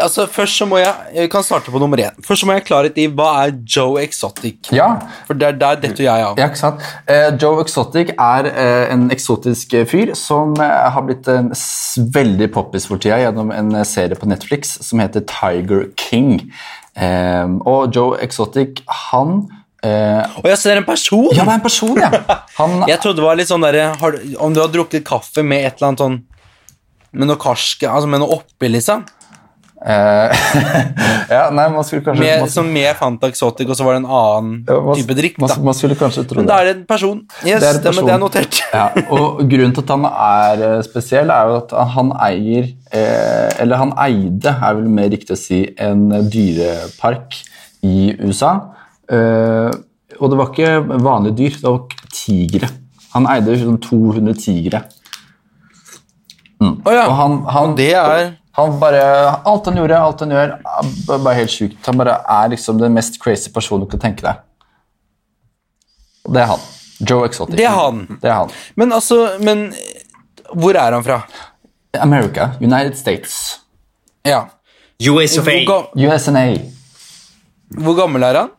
Altså, 0.00 0.24
først 0.32 0.56
så 0.56 0.64
må 0.64 0.78
jeg 0.80 0.92
Jeg 1.12 1.28
kan 1.28 1.42
starte 1.44 1.68
på 1.68 1.76
nummer 1.78 2.00
én. 2.00 2.14
Først 2.24 2.40
så 2.40 2.46
må 2.48 2.54
jeg 2.56 2.64
klarhet 2.64 2.96
i 3.02 3.04
hva 3.12 3.26
er 3.44 3.50
Joe 3.68 4.00
Exotic. 4.00 4.70
Ja, 4.72 4.86
For 5.28 5.36
der, 5.36 5.52
der 5.60 5.74
detter 5.82 6.06
jeg 6.06 6.24
av. 6.24 6.38
ja 6.40 6.46
ikke 6.48 6.56
sant? 6.62 6.80
Eh, 7.04 7.26
Joe 7.42 7.60
Exotic 7.60 8.14
er 8.16 8.48
eh, 8.48 8.92
en 8.94 9.10
eksotisk 9.12 9.76
fyr 9.90 10.14
som 10.16 10.54
eh, 10.56 10.88
har 10.94 11.04
blitt 11.04 11.28
en 11.28 11.50
veldig 12.16 12.48
poppis 12.54 12.88
for 12.88 12.96
tida 12.96 13.18
gjennom 13.26 13.52
en 13.52 13.74
eh, 13.76 13.84
serie 13.84 14.16
på 14.16 14.28
Netflix 14.30 14.72
som 14.88 15.04
heter 15.04 15.26
Tiger 15.28 15.90
King. 16.00 16.38
Eh, 16.96 17.44
og 17.68 17.92
Joe 17.92 18.16
Exotic, 18.24 18.80
han 19.10 19.42
eh, 19.84 20.36
Og 20.42 20.48
jeg 20.50 20.58
ser 20.62 20.80
en 20.80 20.86
person! 20.88 21.28
Ja, 21.32 21.44
det 21.44 21.50
er 21.50 21.58
en 21.60 21.64
person, 21.66 21.98
ja. 22.00 22.10
Han, 22.60 22.78
Jeg 22.90 23.00
trodde 23.04 23.20
det 23.22 23.26
var 23.28 23.38
litt 23.40 23.50
sånn 23.50 23.64
derre 23.66 23.90
Om 24.40 24.54
du 24.56 24.62
har 24.64 24.72
drukket 24.72 25.04
kaffe 25.06 25.44
med 25.46 25.66
et 25.68 25.76
eller 25.76 25.92
annet 25.92 26.04
sånn 26.06 26.16
Med 27.14 27.30
noe 27.30 27.38
karske, 27.40 27.86
altså 27.90 28.08
med 28.10 28.24
noe 28.24 28.40
oppi, 28.40 28.70
liksom. 28.74 29.04
eh, 29.84 30.32
ja, 31.34 31.42
nei, 31.54 31.66
man 31.70 31.84
skulle 31.86 32.02
kanskje 32.06 32.24
Med, 32.24 32.40
man, 32.42 32.50
som 32.50 32.70
med 32.74 32.88
Fanta 32.98 33.28
Exotic, 33.30 33.68
og 33.70 33.76
så 33.78 33.84
var 33.86 33.94
det 33.98 34.00
en 34.02 34.08
annen 34.10 34.54
ja, 34.66 34.78
man, 34.88 34.98
type 34.98 35.14
drikk. 35.18 35.36
da 35.44 35.58
man 35.68 35.76
skulle 35.78 35.98
kanskje 36.00 36.24
tro 36.30 36.40
Men 36.40 36.48
da 36.50 36.56
er 36.62 36.70
det 36.70 36.74
en 36.78 36.84
person. 36.88 37.20
Yes, 37.44 37.60
Det 37.62 37.68
er 37.68 37.70
en 37.70 37.78
det, 37.78 37.84
person. 37.90 38.08
det 38.08 38.14
er 38.16 38.22
notert. 38.24 38.60
Ja, 38.74 38.86
og 39.14 39.44
grunnen 39.46 39.74
til 39.76 39.84
at 39.84 39.92
han 39.94 40.06
er 40.10 40.64
eh, 40.72 40.78
spesiell, 40.88 41.30
er 41.30 41.52
jo 41.52 41.58
at 41.60 41.74
han 41.94 42.10
eier 42.26 42.64
eh, 42.90 43.50
Eller 43.62 43.78
han 43.84 43.92
eide, 44.02 44.56
er 44.56 44.78
vel 44.80 44.88
mer 44.98 45.12
riktig 45.14 45.36
å 45.36 45.38
si, 45.38 45.60
en 45.78 46.08
dyrepark 46.32 47.36
i 47.86 48.14
USA. 48.24 48.56
Eh, 49.10 49.70
og 50.20 50.30
det 50.30 50.38
var 50.38 50.52
ikke 50.52 51.00
vanlige 51.02 51.36
dyr, 51.40 51.58
det 51.60 51.70
var 51.70 52.08
tigre. 52.14 52.70
Han 53.14 53.28
eide 53.30 53.58
sånn 53.60 53.80
200 53.82 54.38
tigre. 54.40 54.84
Å 56.64 56.94
ja. 56.94 57.04
Og 57.04 57.14
han, 57.18 57.38
han, 57.50 57.74
Det 57.76 57.92
er 57.98 58.32
han 58.54 58.76
bare 58.78 59.02
Alt 59.50 59.66
han 59.66 59.78
gjorde, 59.80 59.98
alt 59.98 60.20
han 60.22 60.32
gjør, 60.32 60.52
er 60.54 61.18
bare 61.18 61.38
helt 61.40 61.52
sjukt. 61.52 61.80
Han 61.88 61.98
bare 61.98 62.20
er 62.36 62.52
liksom 62.52 62.78
den 62.78 62.94
mest 62.94 63.18
crazy 63.22 63.50
personen 63.52 63.84
du 63.84 63.90
kan 63.90 64.02
tenke 64.04 64.24
deg. 64.24 64.44
Og 66.24 66.36
det 66.36 66.44
er 66.44 66.52
han. 66.52 66.62
Joe 67.02 67.26
Exotic. 67.26 67.56
Det 67.58 67.66
er 67.66 67.74
han. 67.74 68.04
Det 68.22 68.30
er 68.30 68.38
han. 68.38 68.54
Men 68.78 68.94
altså 68.94 69.34
Men 69.42 69.66
hvor 70.54 70.78
er 70.78 70.94
han 70.94 71.02
fra? 71.04 71.24
America. 71.98 72.52
United 72.60 72.96
States. 72.98 73.60
Ja. 74.26 74.44
US 75.02 75.38
of 75.38 75.48
A. 75.50 75.58
Hvor, 75.66 75.90
ga 75.98 76.14
USNA. 76.14 76.44
hvor 77.74 77.98
gammel 77.98 78.22
er 78.22 78.38
han? 78.38 78.54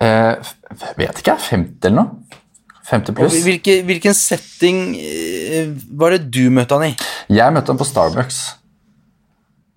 Eh, 0.00 0.50
vet 0.98 1.22
ikke, 1.22 1.36
50 1.42 1.88
eller 1.88 1.96
noe? 1.98 2.42
50 2.88 3.16
pluss. 3.16 3.38
Hvilke, 3.44 3.80
hvilken 3.84 4.14
setting 4.16 4.94
eh, 4.96 5.72
var 6.00 6.14
det 6.16 6.28
du 6.32 6.46
møtte 6.54 6.78
han 6.78 6.88
i? 6.88 6.94
Jeg 7.34 7.52
møtte 7.52 7.74
han 7.74 7.80
på 7.80 7.86
Starbucks. 7.88 8.38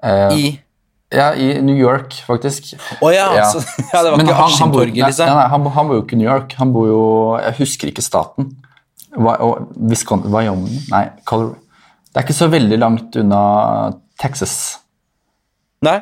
Eh, 0.01 0.35
I 0.37 0.51
ja, 1.11 1.33
i 1.35 1.57
New 1.59 1.75
York, 1.75 2.15
faktisk. 2.23 2.69
Å 3.03 3.09
ja, 3.11 3.25
Ja. 3.35 3.47
Så, 3.51 3.59
ja, 3.91 3.99
det 3.99 4.13
var 4.13 4.21
Men 4.21 4.29
ikke 4.29 4.43
Askimtorget, 4.45 5.01
liksom? 5.09 5.27
Nei, 5.27 5.39
nei, 5.41 5.47
han, 5.51 5.65
han 5.75 5.89
bor 5.89 5.97
jo 5.97 6.03
ikke 6.05 6.15
i 6.15 6.21
New 6.21 6.29
York. 6.29 6.55
Han 6.61 6.71
bor 6.71 6.87
jo 6.87 7.01
Jeg 7.41 7.57
husker 7.59 7.91
ikke 7.91 8.05
staten. 8.05 8.53
Wisconsin, 9.11 10.31
Wyoming? 10.31 10.77
Nei, 10.87 11.09
Colorado. 11.27 11.59
Det 12.11 12.19
er 12.19 12.25
ikke 12.27 12.35
så 12.35 12.47
veldig 12.51 12.77
langt 12.79 13.15
unna 13.19 13.41
Texas. 14.19 14.55
Nei? 15.83 15.97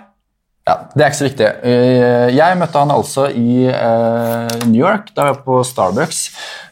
Ja, 0.69 0.75
Det 0.93 1.01
er 1.01 1.10
ikke 1.10 1.17
så 1.19 1.27
viktig. 1.29 1.47
Eh, 1.65 2.29
Jeg 2.36 2.58
møtte 2.60 2.77
han 2.84 2.91
altså 2.93 3.25
i 3.34 3.65
eh, 3.65 4.67
New 4.69 4.82
York, 4.84 5.10
da 5.15 5.25
jeg 5.25 5.36
var 5.38 5.43
på 5.47 5.63
Starbucks. 5.65 6.19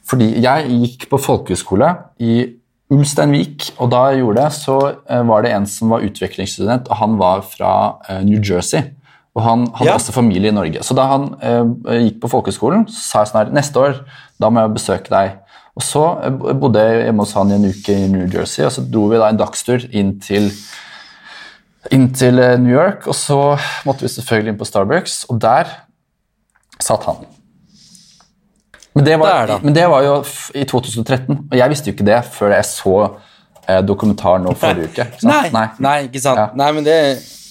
Fordi 0.07 0.27
jeg 0.43 0.67
gikk 0.69 1.07
på 1.11 1.17
folkehøyskole 1.19 1.89
i 2.23 2.35
Ulsteinvik, 2.93 3.71
og 3.83 3.89
da 3.91 4.03
jeg 4.11 4.21
gjorde 4.21 4.43
det, 4.45 4.51
så 4.55 4.75
eh, 5.09 5.23
var 5.27 5.41
det 5.43 5.51
en 5.55 5.65
som 5.67 5.89
var 5.91 6.05
utvekslingsstudent, 6.07 6.87
og 6.93 6.95
han 7.01 7.17
var 7.19 7.41
fra 7.43 7.73
New 8.23 8.39
Jersey. 8.39 8.85
Og 9.35 9.43
han 9.43 9.65
hadde 9.75 9.89
Ja. 9.91 9.95
også 9.97 10.13
familie 10.15 10.49
i 10.49 10.55
Norge. 10.55 10.81
Så 10.83 10.95
da 10.97 11.03
han 11.11 11.27
gikk 11.85 12.21
på 12.23 12.29
folkehøyskolen, 12.31 12.87
så 12.89 13.01
sa 13.03 13.19
jeg 13.19 13.27
sånn 13.33 13.41
her 13.45 13.51
Neste 13.53 13.77
år, 13.81 13.99
da 14.41 14.49
må 14.49 14.63
jeg 14.63 14.73
besøke 14.77 15.09
deg. 15.13 15.35
Og 15.77 15.83
så 15.85 16.05
bodde 16.57 16.81
jeg 16.81 17.03
hjemme 17.05 17.21
hos 17.21 17.33
han 17.37 17.51
i 17.51 17.53
en 17.59 17.67
uke 17.69 17.93
i 17.93 18.07
New 18.09 18.25
Jersey, 18.33 18.63
og 18.65 18.71
så 18.73 18.81
dro 18.89 19.03
vi 19.11 19.19
da 19.21 19.27
en 19.29 19.37
dagstur 19.37 19.83
inn 19.93 20.15
til 20.19 20.49
inn 21.93 22.09
til 22.15 22.39
eh, 22.41 22.55
New 22.61 22.73
York, 22.73 23.07
og 23.07 23.15
så 23.17 23.39
måtte 23.87 24.05
vi 24.05 24.11
selvfølgelig 24.13 24.53
inn 24.53 24.59
på 24.59 24.67
Starbucks, 24.67 25.23
og 25.31 25.41
der 25.43 25.71
satt 26.83 27.07
han. 27.07 27.25
Men 28.97 29.05
det 29.05 29.17
var, 29.21 29.51
men 29.61 29.75
det 29.75 29.85
var 29.91 30.05
jo 30.05 30.13
i 30.57 30.63
2013, 30.65 31.35
og 31.51 31.57
jeg 31.59 31.73
visste 31.73 31.91
jo 31.91 31.95
ikke 31.95 32.07
det 32.07 32.21
før 32.33 32.55
jeg 32.55 32.65
så 32.69 32.95
eh, 33.03 33.81
dokumentaren 33.85 34.47
nå 34.47 34.55
forrige 34.57 34.89
uke. 34.89 35.05
ikke 35.05 35.21
sant? 35.21 35.53
Nei. 35.53 35.67
Nei. 35.85 35.97
ikke 36.07 36.23
sant. 36.23 36.41
Ja. 36.41 36.47
Nei, 36.57 36.71
men 36.77 36.87
det 36.87 36.97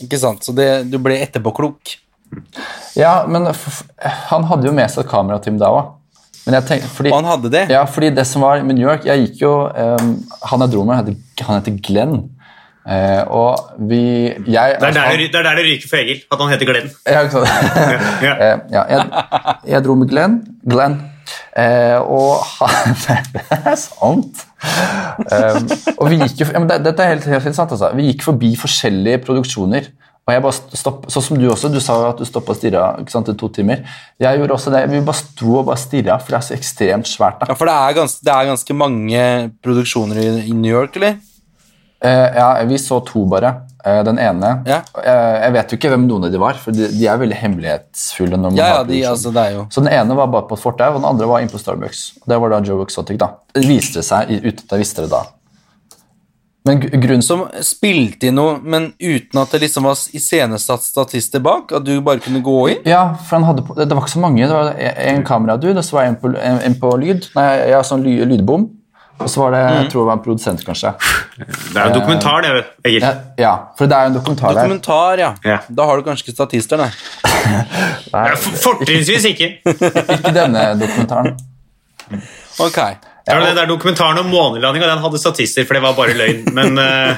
Ikke 0.02 0.18
sant. 0.20 0.42
Så 0.44 0.52
det, 0.52 0.90
du 0.92 0.98
ble 1.00 1.14
etterpåklok. 1.24 1.94
Ja, 2.98 3.22
men 3.30 3.46
han 4.28 4.44
hadde 4.50 4.68
jo 4.68 4.74
med 4.76 4.90
seg 4.92 5.06
et 5.06 5.08
kamerateam 5.08 5.56
da 5.62 5.70
òg. 5.72 5.94
Og 6.46 7.14
han 7.16 7.26
hadde 7.26 7.50
det? 7.50 7.62
Ja, 7.72 7.80
fordi 7.90 8.10
det 8.14 8.26
som 8.28 8.44
var 8.44 8.60
med 8.62 8.76
New 8.78 8.86
York 8.86 9.02
Jeg 9.08 9.24
gikk 9.24 9.40
jo 9.40 9.50
um, 9.66 10.12
Han 10.46 10.62
jeg 10.62 10.70
dro 10.76 10.84
med, 10.86 11.08
han 11.42 11.56
heter 11.58 11.80
Glenn. 11.82 12.20
Eh, 12.86 13.22
og 13.34 13.74
vi 13.88 14.30
jeg, 14.30 14.76
Det 14.78 14.88
er, 14.88 14.92
der 14.94 15.16
det, 15.18 15.26
det 15.32 15.40
er 15.40 15.42
der 15.42 15.58
det 15.58 15.64
ryker 15.66 15.90
for 15.90 15.98
Egil, 15.98 16.22
at 16.30 16.38
han 16.38 16.52
heter 16.52 16.68
Glenn. 16.70 16.88
Ja, 17.06 17.20
ikke 17.26 17.40
sant? 17.40 17.48
Ja. 18.26 18.34
Eh, 18.38 18.58
ja, 18.70 18.82
jeg, 18.92 19.04
jeg 19.72 19.84
dro 19.84 19.98
med 19.98 20.10
Glenn. 20.12 20.40
Glenn. 20.70 21.00
Eh, 21.58 21.98
og 21.98 22.44
han 22.60 22.94
Det 23.34 23.44
er 23.58 23.78
sant! 23.80 24.44
Um, 25.26 25.68
og 25.96 26.10
vi 26.12 26.18
gikk 26.20 26.42
jo, 26.42 26.48
ja, 26.52 26.60
men 26.60 26.68
det, 26.70 26.80
Dette 26.86 27.04
er 27.04 27.14
helt, 27.16 27.26
helt, 27.26 27.56
sant. 27.56 27.74
Altså. 27.74 27.90
Vi 27.98 28.10
gikk 28.12 28.26
forbi 28.26 28.54
forskjellige 28.60 29.24
produksjoner. 29.26 29.90
Og 30.26 30.34
jeg 30.34 30.42
bare 30.42 30.78
stopp, 30.78 31.04
Sånn 31.10 31.22
som 31.22 31.38
du 31.38 31.46
også, 31.50 31.70
du 31.70 31.78
sa 31.82 32.00
at 32.08 32.18
du 32.18 32.26
stoppa 32.26 32.54
og 32.54 32.58
stirra 32.58 32.86
i 32.98 33.34
to 33.38 33.48
timer. 33.54 33.84
Jeg 34.18 34.40
gjorde 34.40 34.56
også 34.56 34.72
det. 34.74 34.82
Vi 34.90 35.02
bare 35.06 35.20
sto 35.20 35.60
og 35.60 35.68
bare 35.68 35.78
stirra, 35.78 36.18
for 36.18 36.34
det 36.34 36.38
er 36.40 36.46
så 36.48 36.56
ekstremt 36.56 37.10
svært. 37.10 37.38
da. 37.40 37.50
Ja, 37.50 37.58
For 37.58 37.70
det 37.70 37.76
er 37.78 37.98
ganske, 38.00 38.24
det 38.26 38.34
er 38.34 38.50
ganske 38.50 38.74
mange 38.74 39.22
produksjoner 39.62 40.18
i, 40.22 40.28
i 40.50 40.54
New 40.54 40.72
York, 40.72 40.98
eller? 40.98 41.18
Eh, 42.04 42.34
ja, 42.36 42.48
vi 42.68 42.76
så 42.78 43.00
to 43.06 43.24
bare. 43.26 43.54
Eh, 43.86 44.02
den 44.04 44.18
ene 44.18 44.62
Ja. 44.66 44.82
eh, 45.02 45.44
Jeg 45.46 45.52
vet 45.52 45.70
jo 45.72 45.76
ikke 45.78 45.90
hvem 45.94 46.06
noen 46.08 46.24
av 46.26 46.32
de 46.32 46.38
var, 46.38 46.54
for 46.54 46.72
de, 46.72 46.88
de 46.92 47.06
er 47.06 47.16
veldig 47.18 47.36
hemmelighetsfulle. 47.40 48.36
når 48.36 48.50
man 48.50 48.56
Ja, 48.56 48.64
har 48.64 48.76
ja, 48.78 48.84
de, 48.84 49.02
altså, 49.06 49.32
det 49.32 49.42
er 49.46 49.54
jo 49.54 49.66
Så 49.70 49.80
den 49.84 49.92
ene 49.92 50.14
var 50.16 50.26
bare 50.26 50.46
på 50.48 50.54
et 50.58 50.60
fortau, 50.62 50.90
og 50.94 51.00
den 51.00 51.08
andre 51.08 51.26
var 51.26 51.40
inne 51.40 51.50
på 51.50 51.58
Starbucks. 51.62 52.12
Det 52.26 52.40
var 52.40 52.50
da 52.50 52.60
Joe 52.60 52.82
Exotic, 52.84 53.16
da. 53.18 53.28
Det 53.54 53.64
viste 53.64 54.02
seg 54.02 54.22
at 54.28 54.70
jeg 54.70 54.78
visste 54.78 55.02
det 55.02 55.10
da. 55.10 55.22
Men 56.66 56.80
gr- 56.82 56.98
grunnen 57.00 57.22
som 57.22 57.44
spilte 57.62 58.26
inn 58.26 58.34
noe, 58.34 58.56
men 58.60 58.88
uten 59.00 59.38
at 59.40 59.52
det 59.52 59.60
liksom 59.62 59.84
var 59.86 59.94
iscenesatt 59.94 60.82
statister 60.82 61.38
bak? 61.38 61.70
At 61.72 61.84
du 61.84 62.00
bare 62.02 62.18
kunne 62.18 62.42
gå 62.42 62.56
inn? 62.72 62.82
Ja, 62.84 63.14
for 63.14 63.36
han 63.38 63.44
hadde 63.46 63.62
på, 63.62 63.76
det, 63.78 63.86
var 63.94 64.02
ikke 64.02 64.10
så 64.16 64.18
mange. 64.24 64.42
Det 64.48 64.50
var 64.50 64.74
en 64.80 65.22
kameradude, 65.24 65.78
og 65.78 65.84
så 65.84 65.92
var 65.92 66.02
det 66.02 66.08
en 66.08 66.16
på, 66.16 66.32
en, 66.42 66.58
en 66.66 66.74
på 66.74 66.90
lyd. 66.98 67.28
Nei, 67.36 67.68
ja, 67.70 67.82
sånn 67.86 68.02
ly, 68.02 68.18
lydbom. 68.26 68.66
Og 69.18 69.30
så 69.32 69.40
var 69.40 69.50
det 69.54 69.60
jeg 69.64 69.88
tror 69.92 70.02
det 70.02 70.08
var 70.10 70.16
en 70.18 70.22
produsent, 70.26 70.60
kanskje. 70.66 70.90
Det 71.38 71.46
er 71.48 71.80
jo 71.80 71.88
en 71.88 71.94
dokumentar, 71.96 72.42
det, 72.44 72.64
Egil. 72.84 73.00
Ja, 73.06 73.12
ja, 73.40 73.52
for 73.78 73.88
det 73.90 73.96
er 73.96 74.02
jo 74.06 74.12
en 74.12 74.18
dokumentar 74.18 74.52
der. 74.54 74.60
Dokumentar, 74.62 75.18
ja. 75.22 75.30
Ja. 75.44 75.58
Da 75.68 75.86
har 75.88 75.96
du 75.96 76.02
kanskje 76.06 76.26
ikke 76.28 76.36
statister, 76.36 76.76
nei. 76.84 76.90
nei. 78.12 78.28
for- 78.36 78.60
Fortrinnsvis 78.66 79.24
ikke. 79.32 79.48
Ikke 79.66 80.32
denne 80.36 80.66
dokumentaren. 80.80 81.36
Ok. 82.60 82.76
Ja, 83.26 83.34
Det 83.34 83.40
var 83.40 83.46
den 83.48 83.56
der 83.58 83.66
dokumentaren 83.66 84.18
om 84.20 84.28
månelandinga, 84.30 84.86
den 84.86 85.00
hadde 85.02 85.18
statister, 85.18 85.64
for 85.66 85.74
det 85.74 85.82
var 85.82 85.96
bare 85.98 86.14
løgn. 86.14 86.44
Men 86.54 86.78
uh, 86.78 87.16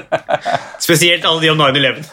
spesielt 0.84 1.24
alle 1.26 1.40
de 1.42 1.50
om 1.50 1.58
9-11. 1.58 2.04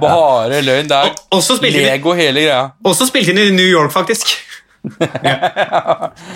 Bare 0.00 0.62
løgn. 0.64 0.88
Det 0.88 0.96
er 0.96 1.10
Og- 1.30 1.72
Lego 1.74 2.14
hele 2.16 2.40
greia. 2.46 2.62
Også 2.88 3.06
spilt 3.10 3.28
inn 3.28 3.38
i 3.42 3.50
New 3.50 3.68
York, 3.68 3.92
faktisk. 3.92 4.36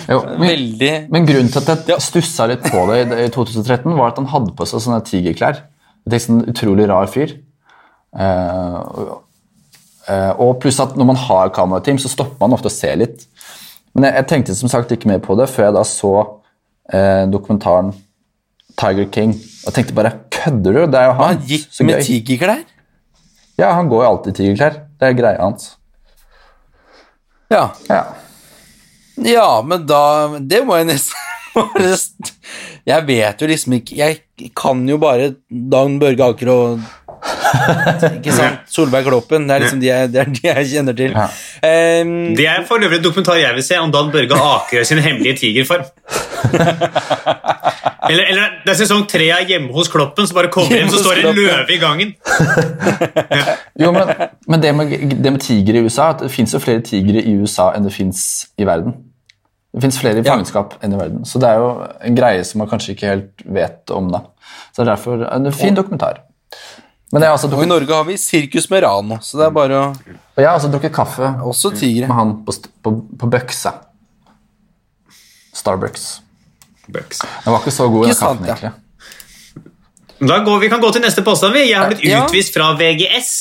Jo, 0.09 0.17
men, 0.39 0.43
Veldig 0.43 0.91
men 1.13 1.27
grunnen 1.27 1.51
til 1.53 1.71
at 1.71 1.89
jeg 1.89 2.03
stussa 2.03 2.47
litt 2.51 2.65
på 2.67 2.83
det 2.89 2.97
i, 3.01 3.05
i 3.25 3.31
2013, 3.33 3.95
var 3.97 4.11
at 4.11 4.19
han 4.21 4.29
hadde 4.31 4.55
på 4.57 4.67
seg 4.67 4.83
sånne 4.83 5.01
tigerklær. 5.07 5.63
Det 6.07 6.17
er 6.17 6.23
sånn 6.25 6.45
utrolig 6.51 6.87
rar 6.91 7.09
fyr. 7.11 7.35
Uh, 8.11 9.21
eh, 10.11 10.31
og 10.35 10.57
pluss 10.63 10.81
at 10.83 10.97
når 10.99 11.07
man 11.13 11.19
har 11.27 11.53
kamerateam, 11.55 12.01
så 12.01 12.11
stopper 12.11 12.41
man 12.41 12.57
ofte 12.57 12.71
å 12.71 12.75
se 12.75 12.91
litt. 12.99 13.27
Men 13.95 14.09
jeg, 14.09 14.17
jeg 14.19 14.29
tenkte 14.31 14.57
som 14.57 14.71
sagt 14.71 14.91
ikke 14.93 15.11
mer 15.11 15.21
på 15.23 15.37
det 15.39 15.47
før 15.51 15.69
jeg 15.69 15.77
da 15.77 15.85
så 15.87 16.13
uh, 16.21 17.23
dokumentaren 17.31 17.93
Tiger 18.79 19.07
King. 19.13 19.35
Og 19.67 19.75
tenkte 19.75 19.95
bare 19.95 20.15
Kødder 20.31 20.73
du? 20.73 20.81
Det 20.89 20.99
er 20.99 21.09
jo 21.11 21.17
han. 21.19 21.35
Han 21.35 21.43
gikk 21.45 21.67
Så 21.69 21.85
med 21.85 22.01
tigerklær? 22.07 22.63
Ja, 23.59 23.75
han 23.77 23.91
går 23.91 24.03
jo 24.03 24.09
alltid 24.09 24.33
i 24.33 24.37
tigerklær. 24.39 24.79
Det 24.97 25.07
er 25.07 25.17
greia 25.17 25.43
hans. 25.43 25.75
Ja. 27.51 27.67
Ja. 27.89 28.03
Ja, 29.15 29.61
men 29.65 29.85
da 29.87 30.01
Det 30.39 30.63
må 30.67 30.77
jeg 30.79 30.91
nesten 30.91 32.31
Jeg 32.87 33.05
vet 33.07 33.41
jo 33.41 33.49
liksom 33.51 33.77
ikke 33.79 33.97
Jeg 33.99 34.51
kan 34.57 34.83
jo 34.89 34.97
bare 35.01 35.33
Dan 35.49 35.99
Børge 36.01 36.31
Aker 36.31 36.53
og 36.53 36.85
Ikke 38.17 38.33
sant? 38.35 38.59
Solveig 38.71 39.05
Kloppen. 39.07 39.47
Det 39.49 39.55
er 39.55 39.63
liksom 39.65 39.81
de 39.81 39.89
jeg, 39.89 40.11
det 40.13 40.21
er 40.21 40.31
de 40.31 40.47
jeg 40.47 40.69
kjenner 40.73 40.97
til. 40.97 41.15
Ja. 41.15 41.27
Um, 42.01 42.13
Det 42.37 42.47
er 42.47 42.65
for 42.67 42.81
øvrig 42.81 42.99
en 42.99 43.05
dokumentar 43.05 43.39
jeg 43.41 43.55
vil 43.57 43.65
se 43.65 43.79
om 43.81 43.91
Dan 43.93 44.11
Børge 44.13 44.37
Akerø 44.37 44.83
sin 44.87 45.01
hemmelige 45.03 45.37
tigerform. 45.43 45.85
Eller, 48.11 48.25
eller 48.31 48.55
det 48.65 48.71
er 48.73 48.77
sesong 48.79 49.03
tre 49.07 49.27
av 49.31 49.47
Hjemme 49.47 49.71
hos 49.75 49.87
Kloppen, 49.91 50.25
så 50.27 50.35
bare 50.35 50.49
kommer 50.51 50.73
hjem, 50.73 50.89
så 50.91 50.99
står 51.03 51.19
det 51.19 51.29
en 51.29 51.37
løve 51.37 51.75
i 51.75 51.77
gangen. 51.79 52.15
Jo, 53.81 53.91
men, 53.95 54.09
men 54.51 54.61
det, 54.63 54.71
med, 54.75 54.91
det 55.23 55.31
med 55.31 55.39
tigre 55.41 55.79
i 55.79 55.85
USA 55.85 56.09
at 56.11 56.19
Det 56.25 56.31
fins 56.33 56.51
jo 56.53 56.59
flere 56.61 56.83
tigre 56.85 57.21
i 57.23 57.33
USA 57.39 57.69
enn 57.77 57.85
det 57.87 57.93
fins 57.95 58.23
i 58.59 58.67
verden. 58.67 58.97
Det 59.71 59.85
fins 59.85 59.99
flere 60.01 60.19
i 60.19 60.25
Ja. 60.27 60.35
enn 60.35 60.93
i 60.93 60.99
verden. 60.99 61.23
Så 61.25 61.39
det 61.39 61.49
er 61.49 61.61
jo 61.61 61.69
en 62.03 62.17
greie 62.17 62.43
som 62.43 62.59
man 62.59 62.69
kanskje 62.69 62.95
ikke 62.95 63.13
helt 63.13 63.45
vet 63.45 63.93
om. 63.95 64.11
da. 64.11 64.25
Så 64.73 64.81
det 64.81 64.87
er 64.87 64.91
derfor 64.95 65.23
en 65.31 65.51
fin 65.55 65.77
dokumentar. 65.77 66.21
Altså 67.11 67.49
og 67.51 67.63
i 67.63 67.67
Norge 67.67 67.91
har 67.93 68.05
vi 68.07 68.15
Sirkus 68.17 68.69
Merano, 68.71 69.17
så 69.21 69.37
det 69.41 69.45
er 69.49 69.55
bare 69.55 69.79
å 69.81 69.87
og 69.91 70.39
jeg 70.39 70.47
har 70.47 70.55
også 70.55 70.69
drukket 70.71 70.93
kaffe 70.95 71.27
Også 71.43 71.73
tigre. 71.75 72.07
med 72.07 72.15
han 72.15 72.29
på, 72.45 72.53
st- 72.55 72.69
på, 72.81 72.93
på 73.19 73.27
Bøkse. 73.29 73.73
Starbucks. 75.53 76.21
Bucks. 76.87 77.19
Den 77.43 77.51
var 77.53 77.59
ikke 77.59 77.73
så 77.75 77.87
god, 77.91 78.05
den 78.05 78.13
Ikke 78.13 78.19
sant, 78.19 78.39
kaffen, 78.39 78.47
ja. 78.47 78.55
egentlig. 78.55 80.29
Da 80.31 80.37
går, 80.45 80.59
vi 80.61 80.69
kan 80.69 80.81
gå 80.81 80.91
til 80.93 81.01
neste 81.03 81.23
påstand. 81.25 81.53
vi. 81.53 81.65
Jeg 81.69 81.79
har 81.81 81.89
blitt 81.91 82.03
Ja. 82.05 82.23
utvist 82.25 82.53
fra 82.55 82.71
VGS. 82.79 83.31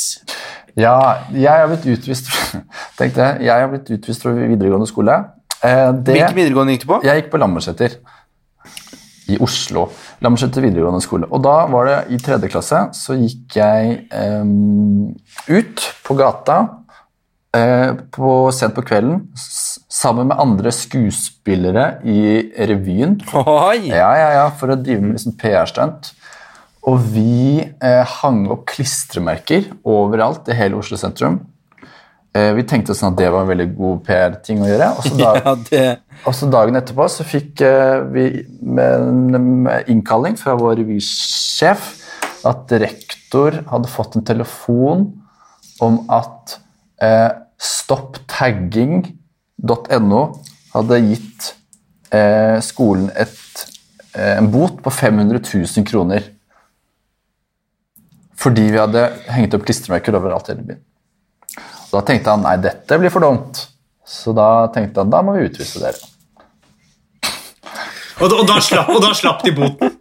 Ja, 0.76 0.96
jeg 1.34 1.50
har 1.50 1.66
blitt 1.68 1.86
utvist 1.98 2.28
Tenk 2.98 3.14
det, 3.14 3.28
jeg 3.44 3.50
har 3.52 3.68
blitt 3.68 3.90
utvist 3.90 4.22
fra 4.22 4.32
videregående 4.32 4.86
skole. 4.88 5.16
Eh, 5.62 5.92
det, 5.92 6.14
Hvilken 6.16 6.36
videregående 6.38 6.72
gikk 6.76 6.86
du 6.86 6.92
på? 6.94 7.00
Jeg 7.04 7.22
gikk 7.22 7.30
på 7.32 7.40
Lambertseter 7.42 7.98
i 9.30 9.36
Oslo. 9.44 9.90
Lambertseter 10.20 10.64
videregående 10.66 11.00
skole. 11.04 11.28
Og 11.32 11.40
da 11.44 11.62
var 11.72 11.88
det 11.88 11.96
i 12.12 12.20
tredje 12.20 12.50
klasse, 12.52 12.82
så 12.96 13.16
gikk 13.16 13.56
jeg 13.56 13.96
em, 14.12 15.14
ut 15.48 15.84
på 16.04 16.16
gata 16.18 16.58
eh, 17.56 17.96
på, 18.12 18.34
sent 18.52 18.76
på 18.76 18.84
kvelden, 18.84 19.22
sammen 19.34 20.28
med 20.28 20.40
andre 20.42 20.72
skuespillere 20.76 21.86
i 22.04 22.20
revyen. 22.68 23.16
Oi! 23.32 23.88
Ja, 23.88 24.12
ja, 24.20 24.30
ja, 24.42 24.48
for 24.52 24.74
å 24.74 24.78
drive 24.80 25.06
med 25.06 25.16
liksom 25.16 25.38
PR-stunt. 25.40 26.12
Og 26.88 27.00
vi 27.12 27.60
eh, 27.60 28.04
hang 28.20 28.44
opp 28.52 28.68
klistremerker 28.70 29.72
overalt 29.88 30.48
i 30.52 30.56
hele 30.56 30.78
Oslo 30.80 31.00
sentrum. 31.00 31.40
Eh, 32.36 32.52
vi 32.56 32.64
tenkte 32.68 32.94
sånn 32.94 33.14
at 33.14 33.18
det 33.18 33.32
var 33.32 33.44
en 33.44 33.50
veldig 33.50 33.68
god 33.74 34.04
PR-ting 34.06 34.60
å 34.62 34.68
gjøre. 34.68 34.92
Og 35.00 35.08
så, 35.08 35.16
da, 35.16 35.32
Ja, 35.48 35.56
det 35.72 35.84
og 36.28 36.36
dagen 36.52 36.76
etterpå 36.76 37.06
så 37.08 37.24
fikk 37.24 37.62
eh, 37.64 38.02
vi 38.12 38.24
med 38.60 39.88
innkalling 39.90 40.36
fra 40.40 40.52
vår 40.58 40.76
revysjef 40.82 42.00
at 42.48 42.72
rektor 42.80 43.60
hadde 43.70 43.88
fått 43.92 44.16
en 44.16 44.24
telefon 44.26 45.00
om 45.84 46.00
at 46.12 46.58
eh, 47.02 47.30
stopptagging.no 47.60 50.22
hadde 50.74 50.98
gitt 51.06 51.54
eh, 52.14 52.60
skolen 52.64 53.10
et, 53.16 53.66
eh, 54.14 54.36
en 54.36 54.50
bot 54.52 54.82
på 54.84 54.90
500 54.92 55.40
000 55.44 55.84
kroner. 55.88 56.22
Fordi 58.40 58.70
vi 58.72 58.78
hadde 58.80 59.10
hengt 59.28 59.54
opp 59.56 59.64
klistremerker 59.68 60.16
overalt 60.16 60.48
i 60.48 60.52
hele 60.54 60.66
byen. 60.70 60.82
Da 61.90 61.98
tenkte 62.06 62.32
han 62.32 62.44
nei, 62.46 62.56
dette 62.62 62.98
blir 63.00 63.12
for 63.12 63.22
dumt. 63.24 63.54
Så 64.06 64.32
da 64.34 64.70
tenkte 64.74 65.00
han 65.02 65.12
da 65.12 65.18
må 65.22 65.30
vi 65.36 65.48
utvise 65.50 65.78
dere. 65.82 66.09
Og, 68.20 68.28
og, 68.28 68.44
da 68.48 68.60
slapp, 68.60 68.90
og 68.92 69.00
da 69.02 69.14
slapp 69.16 69.42
de 69.46 69.52
boten. 69.56 69.96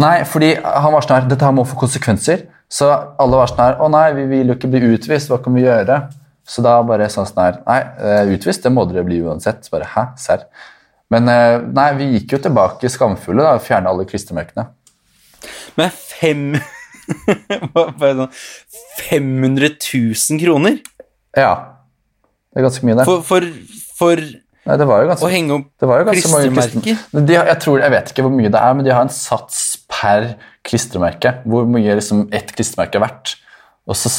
Nei, 0.00 0.22
fordi 0.28 0.54
han 0.60 0.92
var 0.92 1.04
sånn 1.04 1.16
her 1.16 1.30
Dette 1.30 1.46
her 1.46 1.54
må 1.56 1.64
få 1.68 1.78
konsekvenser. 1.80 2.46
Så 2.72 2.88
alle 2.90 3.38
var 3.40 3.50
sånn 3.50 3.62
her 3.64 3.80
Å 3.82 3.88
nei, 3.92 4.06
vi 4.16 4.26
vil 4.30 4.52
jo 4.52 4.56
ikke 4.58 4.70
bli 4.72 4.82
utvist. 4.94 5.30
Hva 5.32 5.40
kan 5.42 5.56
vi 5.56 5.64
gjøre? 5.66 5.98
Så 6.48 6.64
da 6.64 6.76
bare 6.86 7.08
sånn 7.12 7.28
sånn 7.28 7.42
her 7.44 7.58
Nei, 7.66 7.80
eh, 7.80 8.34
utvist, 8.36 8.62
det 8.64 8.72
må 8.74 8.86
dere 8.88 9.04
bli 9.06 9.20
uansett. 9.24 9.68
Bare 9.72 9.88
hæ, 9.94 10.06
serr? 10.20 10.46
Men 11.12 11.28
eh, 11.28 11.58
nei, 11.76 11.88
vi 11.98 12.12
gikk 12.14 12.36
jo 12.36 12.42
tilbake 12.46 12.90
skamfulle 12.92 13.44
da, 13.44 13.56
og 13.58 13.64
fjerna 13.64 13.92
alle 13.92 14.06
klistremerkene. 14.08 14.70
Men 15.76 15.92
fem 15.92 16.46
det 18.00 18.12
sånn? 18.16 18.32
500 19.02 19.72
000 19.74 20.40
kroner 20.40 20.78
Ja. 21.36 21.52
Det 22.52 22.60
er 22.60 22.66
ganske 22.66 22.84
mye, 22.84 22.98
det. 23.00 23.06
for, 23.08 23.22
for, 23.24 23.46
for 23.96 24.20
Nei, 24.62 24.76
det 24.78 24.86
var 24.86 25.02
jo 25.02 25.08
ganske 25.10 25.26
å 25.26 25.30
henge 25.32 25.54
opp 25.56 25.84
klistremerker? 26.14 26.98
de, 27.18 27.34
jeg, 27.34 27.58
tror, 27.64 27.80
jeg 27.82 27.90
vet 27.96 28.12
ikke 28.12 28.22
hvor 28.22 28.34
mye 28.34 28.50
det 28.54 28.60
er, 28.60 28.76
men 28.78 28.86
de 28.86 28.92
har 28.94 29.02
en 29.02 29.10
sats 29.10 29.58
per 29.90 30.36
klistremerke. 30.66 31.32
Hvor 31.50 31.66
mye 31.66 31.96
liksom 31.98 32.28
ett 32.30 32.52
klistremerke 32.54 33.00
er 33.00 33.06
verdt. 33.08 33.34
Og 33.90 33.98
så, 33.98 34.12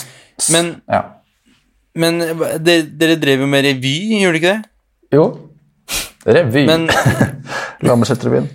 Men- 0.51 0.75
ja. 0.91 1.03
Men 1.95 2.19
dere, 2.65 2.81
dere 2.89 3.15
drev 3.21 3.43
jo 3.45 3.47
med 3.47 3.63
revy, 3.67 3.93
gjorde 4.19 4.39
dere 4.39 4.41
ikke 4.41 4.53
det? 4.53 4.69
Jo. 5.13 5.25
Revy. 6.25 6.65
Men, 6.67 6.87
Lambertseterrevyen. 7.85 8.47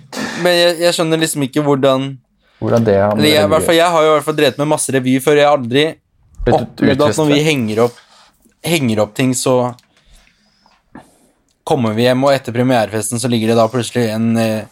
men 0.43 0.57
jeg, 0.57 0.75
jeg 0.83 0.97
skjønner 0.97 1.21
liksom 1.21 1.45
ikke 1.45 1.63
hvordan 1.63 2.11
Hvordan 2.59 2.83
det 2.83 2.95
har 2.99 3.13
med 3.15 3.23
jeg, 3.29 3.47
fall, 3.63 3.77
jeg 3.77 3.93
har 3.93 4.03
jo 4.03 4.09
i 4.09 4.13
hvert 4.17 4.25
fall 4.25 4.35
drevet 4.35 4.57
med 4.59 4.67
masse 4.67 4.91
revy 4.91 5.13
før. 5.23 5.37
Jeg 5.39 5.47
har 5.47 5.55
aldri 5.55 5.83
opplevd 6.49 7.03
at 7.05 7.19
når 7.21 7.29
vi 7.31 7.37
henger 7.45 7.83
opp, 7.85 8.01
henger 8.67 9.01
opp 9.05 9.13
ting, 9.15 9.31
så 9.37 9.53
kommer 11.69 11.93
vi 11.97 12.07
hjem, 12.07 12.23
og 12.25 12.33
etter 12.33 12.55
premierefesten 12.55 13.21
så 13.21 13.29
ligger 13.31 13.53
det 13.53 13.57
da 13.59 13.67
plutselig 13.71 14.07
en 14.15 14.27
eh, 14.41 14.67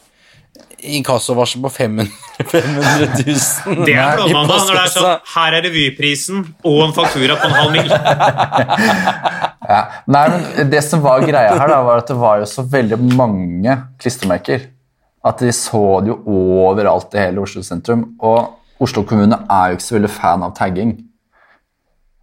inkassovarsel 0.98 1.62
på 1.64 1.70
500, 1.74 2.12
500 2.52 3.08
000 3.26 3.86
Det 3.88 3.96
er 3.98 4.20
blåmandag 4.20 4.66
når 4.68 4.74
det 4.78 4.84
er 4.84 4.92
sånn. 4.94 5.24
Her 5.34 5.58
er 5.58 5.66
revyprisen 5.66 6.44
og 6.68 6.82
en 6.88 6.94
faktura 6.98 7.38
på 7.42 7.50
en 7.50 7.58
halv 7.62 7.78
mil. 7.78 7.94
Ja. 9.68 9.82
Nei, 10.08 10.22
men 10.32 10.70
Det 10.72 10.80
som 10.86 11.02
var 11.04 11.20
greia 11.28 11.52
her, 11.60 11.68
da, 11.68 11.82
var 11.84 12.00
at 12.00 12.08
det 12.08 12.16
var 12.16 12.38
jo 12.40 12.46
så 12.48 12.64
veldig 12.72 12.96
mange 13.20 13.74
klistremerker. 14.00 14.62
At 15.28 15.42
de 15.44 15.50
så 15.52 15.82
det 16.06 16.14
jo 16.14 16.22
overalt 16.64 17.12
i 17.18 17.26
hele 17.26 17.44
Oslo 17.44 17.60
sentrum. 17.68 18.06
Og 18.24 18.54
Oslo 18.80 19.04
kommune 19.04 19.36
er 19.52 19.74
jo 19.74 19.76
ikke 19.76 19.84
så 19.90 19.98
veldig 19.98 20.12
fan 20.14 20.46
av 20.48 20.54
tagging. 20.56 20.94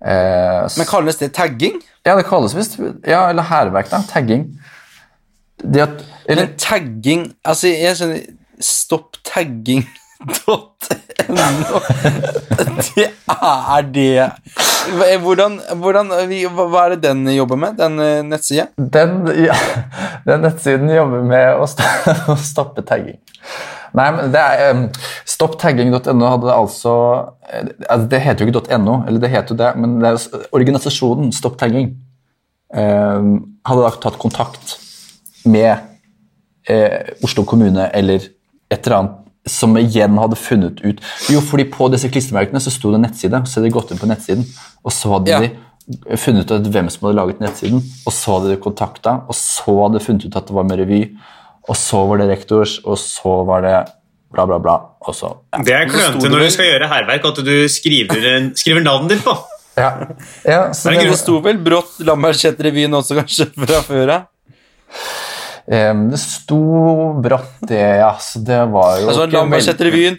Eh, 0.00 0.62
Men 0.78 0.88
kalles 0.88 1.20
det 1.20 1.34
tagging? 1.36 1.82
Ja, 2.04 2.16
det 2.16 2.26
kalles 2.28 2.54
visst 2.56 2.78
Ja, 3.06 3.28
eller 3.30 3.42
hærverk, 3.48 3.90
da. 3.90 4.02
Tagging. 4.08 4.48
Det 5.62 5.80
at, 5.80 6.04
eller, 6.26 6.46
Men 6.46 6.56
tagging 6.58 7.28
Altså, 7.44 7.68
jeg 7.68 7.96
skjønner 7.96 8.24
Stopp 8.60 9.16
tagging 9.24 9.84
.no 11.28 11.80
Det 12.96 13.06
er 13.28 13.82
det 13.94 14.30
Hvordan, 15.22 15.58
hvordan 15.80 16.12
hva 16.52 16.84
er 16.84 16.94
det 16.94 17.02
den 17.06 17.28
jobber 17.32 17.56
med, 17.56 17.78
den 17.78 17.98
eh, 18.04 18.22
nettsida? 18.24 18.66
den, 18.76 19.14
ja, 19.40 19.56
den 20.28 20.44
nettsiden 20.44 20.90
jobber 20.92 21.24
med 21.24 21.56
å, 21.56 21.64
st 21.68 21.86
å 22.32 22.36
stoppe 22.36 22.84
tagging. 22.84 23.16
Nei, 23.94 24.08
men 24.10 24.32
det 24.34 24.40
er 24.42 24.72
um, 24.74 24.84
Stopptagging.no 25.28 26.30
hadde 26.32 26.54
altså 26.54 26.94
eh, 27.46 27.68
altså, 27.86 28.06
Det 28.10 28.20
heter 28.24 28.44
jo 28.44 28.50
ikke 28.50 28.78
.no, 28.82 29.00
eller 29.06 29.22
det 29.22 29.30
heter 29.30 29.54
jo 29.54 29.60
det, 29.60 29.72
men 29.78 29.98
det 30.02 30.10
er, 30.10 30.46
organisasjonen 30.56 31.30
Stopp 31.34 31.58
Tagging 31.60 31.92
eh, 32.74 33.28
hadde 33.68 33.84
da 33.84 33.92
tatt 34.02 34.18
kontakt 34.18 34.78
med 35.46 35.76
eh, 36.66 37.14
Oslo 37.22 37.44
kommune 37.46 37.86
eller 37.94 38.26
et 38.72 38.80
eller 38.80 38.98
annet 38.98 39.20
som 39.46 39.76
igjen 39.76 40.16
hadde 40.16 40.38
funnet 40.40 40.80
ut 40.80 41.02
Jo, 41.28 41.42
fordi 41.44 41.66
på 41.68 41.90
disse 41.92 42.08
klistremerkene 42.08 42.62
så 42.64 42.72
sto 42.72 42.94
det 42.94 43.02
nettside, 43.02 43.42
så 43.44 43.60
hadde 43.60 43.68
de 43.68 43.74
gått 43.76 43.92
inn 43.92 44.00
på 44.00 44.08
nettsiden, 44.08 44.46
og 44.82 44.94
så 44.96 45.12
hadde 45.12 45.30
Ja. 45.34 45.40
de 45.44 46.16
funnet 46.16 46.50
ut 46.50 46.70
hvem 46.72 46.88
som 46.90 47.06
hadde 47.06 47.18
laget 47.18 47.42
nettsiden, 47.44 47.82
og 48.06 48.12
så 48.16 48.38
hadde 48.38 48.54
de 48.54 48.60
kontakta, 48.64 49.18
og 49.28 49.36
så 49.36 49.74
hadde 49.82 49.98
de 49.98 50.04
funnet 50.04 50.24
ut 50.24 50.38
at 50.40 50.48
det 50.48 50.56
var 50.56 50.64
med 50.64 50.80
revy, 50.80 51.02
og 51.68 51.78
så 51.78 52.02
var 52.08 52.20
det 52.20 52.28
rektors, 52.32 52.78
og 52.84 52.98
så 53.00 53.38
var 53.48 53.64
det 53.64 53.74
bla, 54.34 54.46
bla, 54.50 54.58
bla, 54.60 54.76
og 55.04 55.16
så 55.16 55.30
ja. 55.54 55.62
Det 55.64 55.74
er 55.76 55.90
klønete 55.90 56.30
når 56.32 56.46
du 56.46 56.54
skal 56.56 56.70
gjøre 56.72 56.90
hærverk, 56.90 57.28
at 57.30 57.42
du 57.46 57.54
skriver, 57.72 58.48
skriver 58.58 58.84
navnet 58.84 59.16
ditt 59.16 59.26
på. 59.26 59.36
Ja, 59.78 59.90
ja 60.46 60.60
så 60.76 60.92
det 60.94 61.08
det, 61.08 61.18
sto 61.18 61.40
vel 61.42 61.58
Brått 61.62 61.96
Lambertseter-revyen 62.06 62.94
også, 62.94 63.16
kanskje, 63.18 63.48
fra 63.58 63.80
før 63.86 64.12
av? 64.18 64.28
Em, 65.70 66.06
det 66.12 66.18
sto 66.20 66.60
brått, 67.24 67.56
det, 67.68 67.80
ja. 68.00 68.12
Så 68.20 68.40
det 68.44 68.60
var 68.72 68.98
jo 69.00 69.08
Altså, 69.10 69.26
La 69.32 69.44
meg 69.48 69.64
sette 69.64 69.86
revyen. 69.86 70.18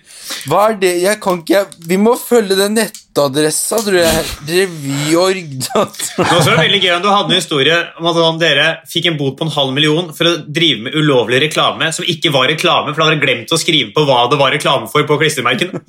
Hva 0.50 0.70
er 0.72 0.78
det? 0.82 0.94
Jeg 1.04 1.20
kan 1.24 1.42
ikke 1.44 1.66
Vi 1.90 2.00
må 2.02 2.16
følge 2.20 2.58
den 2.58 2.76
nettadressa, 2.80 3.80
tror 3.86 4.00
jeg. 4.02 4.24
Revyorg. 4.50 5.54
Det 5.66 6.48
var 6.50 6.58
veldig 6.64 6.82
gøy 6.82 6.94
om 6.96 7.04
du 7.06 7.10
hadde 7.12 7.32
en 7.32 7.38
historie 7.40 7.78
om 8.00 8.10
at 8.12 8.42
dere 8.42 8.68
fikk 8.90 9.12
en 9.12 9.20
bot 9.20 9.38
på 9.38 9.48
en 9.48 9.54
halv 9.54 9.76
million 9.76 10.10
for 10.16 10.32
å 10.32 10.36
drive 10.44 10.88
med 10.88 10.98
ulovlig 10.98 11.44
reklame 11.46 11.92
som 11.96 12.08
ikke 12.10 12.34
var 12.34 12.50
reklame, 12.52 12.92
for 12.92 13.04
da 13.04 13.10
hadde 13.10 13.20
dere 13.20 13.28
glemt 13.28 13.54
å 13.56 13.62
skrive 13.62 13.94
på 13.96 14.06
hva 14.08 14.26
det 14.32 14.42
var 14.42 14.54
reklame 14.56 14.90
for 14.92 15.08
på 15.08 15.20
klistremerkene. 15.22 15.82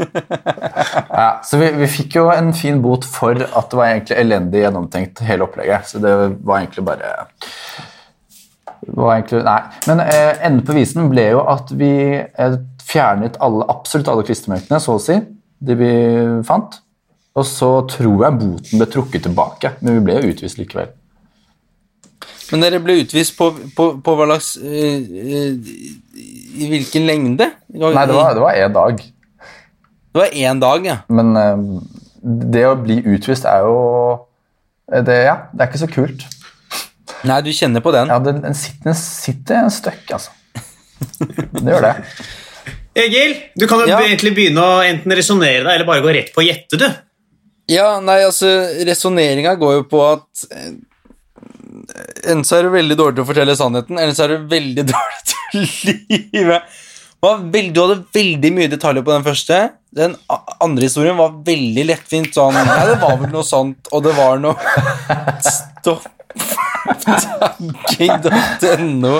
Ja, 1.16 1.40
så 1.47 1.59
vi, 1.61 1.73
vi 1.81 1.88
fikk 1.90 2.19
jo 2.19 2.29
en 2.33 2.53
fin 2.57 2.79
bot 2.85 3.07
for 3.09 3.40
at 3.40 3.71
det 3.73 3.79
var 3.79 3.90
egentlig 3.90 4.19
elendig 4.21 4.62
gjennomtenkt 4.62 5.23
hele 5.27 5.47
opplegget. 5.49 5.88
Så 5.88 6.03
det 6.03 6.12
var 6.45 6.61
egentlig 6.61 6.85
bare 6.87 7.12
egentlig, 8.87 9.42
Nei. 9.46 9.61
Men 9.88 10.03
eh, 10.05 10.33
enden 10.46 10.64
på 10.66 10.77
visen 10.77 11.11
ble 11.12 11.31
jo 11.35 11.44
at 11.51 11.72
vi 11.75 11.92
eh, 12.22 12.59
fjernet 12.87 13.38
alle, 13.42 13.66
absolutt 13.72 14.11
alle 14.12 14.27
klistremerkene, 14.27 14.81
så 14.83 14.96
å 14.96 15.03
si, 15.03 15.18
de 15.59 15.79
vi 15.79 15.92
fant. 16.46 16.79
Og 17.37 17.44
så 17.44 17.70
tror 17.90 18.22
jeg 18.25 18.38
boten 18.40 18.81
ble 18.81 18.88
trukket 18.88 19.27
tilbake, 19.27 19.75
men 19.83 19.99
vi 19.99 20.07
ble 20.07 20.20
jo 20.20 20.33
utvist 20.33 20.61
likevel. 20.61 20.94
Men 22.53 22.62
dere 22.62 22.81
ble 22.83 23.01
utvist 23.03 23.35
på, 23.38 23.51
på, 23.77 23.88
på 24.05 24.14
hva 24.16 24.29
slags 24.31 24.53
eh, 24.62 25.03
eh, 25.03 25.77
I 26.62 26.68
hvilken 26.70 27.07
lengde? 27.09 27.51
Nei, 27.75 27.90
det 28.07 28.14
var, 28.14 28.37
det 28.37 28.44
var 28.44 28.61
én 28.61 28.75
dag. 28.77 29.03
Det 29.03 30.22
var 30.22 30.37
én 30.46 30.62
dag, 30.62 30.87
ja. 30.87 30.96
Men 31.12 31.35
eh, 31.40 31.64
det 32.57 32.64
å 32.68 32.77
bli 32.79 33.01
utvist 33.03 33.49
er 33.51 33.66
jo 33.66 33.77
eh, 34.92 35.03
det, 35.05 35.18
Ja, 35.27 35.37
det 35.53 35.64
er 35.64 35.72
ikke 35.72 35.83
så 35.83 35.90
kult. 35.90 36.27
Nei, 37.26 37.40
du 37.44 37.50
kjenner 37.56 37.82
på 37.84 37.92
den. 37.94 38.08
Ja, 38.12 38.18
den, 38.22 38.40
den 38.44 38.54
sitter, 38.58 38.90
den 38.90 38.98
sitter 39.00 39.60
en 39.64 39.70
støkk, 39.74 40.04
altså. 40.16 40.30
Det 41.60 41.66
gjør 41.72 41.84
det. 41.88 41.94
Egil, 42.96 43.34
du 43.60 43.66
kan 43.68 43.82
jo 43.82 43.90
Ja. 43.90 43.98
egentlig 44.06 44.32
begynne 44.36 44.62
å 44.64 44.78
enten 44.86 45.12
resonnere 45.12 45.64
deg 45.66 45.74
eller 45.74 45.88
bare 45.88 46.00
gå 46.04 46.12
rett 46.16 46.30
på 46.32 46.40
å 46.40 46.46
gjette, 46.46 46.78
du. 46.80 46.86
Ja, 47.68 47.98
nei, 48.00 48.20
altså, 48.24 48.48
resonneringa 48.86 49.56
går 49.60 49.74
jo 49.80 49.84
på 49.90 50.00
at 50.06 50.46
eh, 50.54 50.70
Enten 52.26 52.44
så 52.48 52.56
er 52.58 52.66
du 52.66 52.70
veldig 52.72 52.96
dårlig 52.98 53.18
til 53.18 53.24
å 53.24 53.28
fortelle 53.28 53.54
sannheten, 53.58 53.98
eller 54.00 54.14
så 54.16 54.24
er 54.24 54.32
du 54.36 54.46
veldig 54.50 54.84
dårlig 54.92 55.20
til 55.28 55.36
å 55.36 55.66
lyve. 56.32 56.60
Veldig- 57.26 57.72
Du 57.74 57.80
hadde 57.82 57.98
veldig 58.14 58.50
mye 58.56 58.70
detaljer 58.72 59.04
på 59.06 59.12
den 59.14 59.24
første. 59.26 59.58
Den 59.96 60.16
andre 60.62 60.86
historien 60.88 61.16
var 61.18 61.36
veldig 61.46 61.84
lettvint. 61.90 62.32
Sånn, 62.36 62.54
nei, 62.56 62.80
det 62.90 62.98
var 63.02 63.16
vel 63.20 63.30
noe 63.34 63.46
sant, 63.46 63.88
og 63.92 64.02
det 64.06 64.12
var 64.16 64.40
noe 64.42 64.56
Stopp 65.52 66.06
tagging.no. 67.07 69.16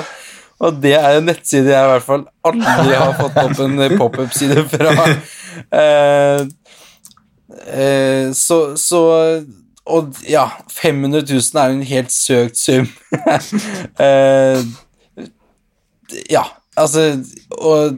Og 0.57 0.79
det 0.81 0.95
er 0.97 1.19
en 1.19 1.27
nettside 1.29 1.69
jeg 1.69 1.85
i 1.85 1.89
hvert 1.91 2.05
fall 2.05 2.23
aldri 2.47 2.95
har 2.97 3.13
fått 3.19 3.35
opp 3.43 3.59
en 3.61 3.97
pop-up-side 3.99 4.63
fra. 4.71 4.93
Eh, 5.73 6.47
Eh, 7.67 8.31
så, 8.33 8.77
så 8.77 9.01
og 9.87 10.17
ja, 10.27 10.47
500 10.71 11.23
000 11.29 11.61
er 11.61 11.75
en 11.75 11.85
helt 11.87 12.13
søkt 12.13 12.59
sum. 12.59 12.89
Eh, 13.97 14.59
ja, 16.31 16.43
altså 16.77 17.07
Og 17.57 17.97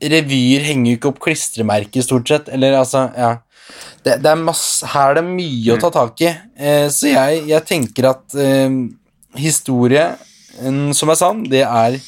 revyer 0.00 0.64
henger 0.66 0.90
jo 0.90 0.98
ikke 0.98 1.12
opp 1.12 1.20
klistremerker, 1.22 2.04
stort 2.04 2.32
sett. 2.32 2.50
Eller 2.52 2.74
altså, 2.78 3.06
ja. 3.14 3.36
Det, 4.00 4.16
det 4.24 4.30
er 4.30 4.40
masse, 4.40 4.86
her 4.88 5.12
er 5.12 5.20
det 5.20 5.26
mye 5.28 5.74
å 5.74 5.80
ta 5.80 5.90
tak 5.92 6.22
i. 6.24 6.30
Eh, 6.56 6.86
så 6.92 7.10
jeg, 7.10 7.42
jeg 7.50 7.66
tenker 7.68 8.08
at 8.14 8.36
eh, 8.40 8.78
historie 9.40 10.06
som 10.96 11.12
er 11.12 11.16
sann, 11.16 11.44
det 11.48 11.62
er 11.64 11.98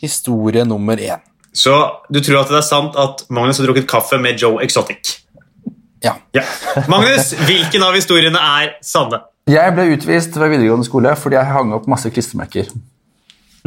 historie 0.00 0.64
nummer 0.66 0.98
én. 0.98 1.20
Så 1.52 1.74
du 2.10 2.20
tror 2.22 2.44
at 2.44 2.52
det 2.52 2.60
er 2.60 2.66
sant 2.66 2.96
at 2.98 3.24
Magnus 3.34 3.58
har 3.60 3.68
drukket 3.68 3.88
kaffe 3.90 4.18
med 4.22 4.38
Joe 4.40 4.62
Exotic? 4.64 5.18
Ja. 6.02 6.14
Ja. 6.32 6.44
Magnus, 6.88 7.34
hvilken 7.44 7.84
av 7.84 7.96
historiene 7.98 8.40
er 8.40 8.76
sanne? 8.86 9.20
Jeg 9.50 9.74
ble 9.74 9.88
utvist 9.96 10.36
ved 10.38 10.52
videregående 10.54 10.86
skole 10.86 11.12
fordi 11.18 11.38
jeg 11.38 11.50
hang 11.50 11.74
opp 11.76 11.88
masse 11.90 12.10
klistremerker. 12.14 12.70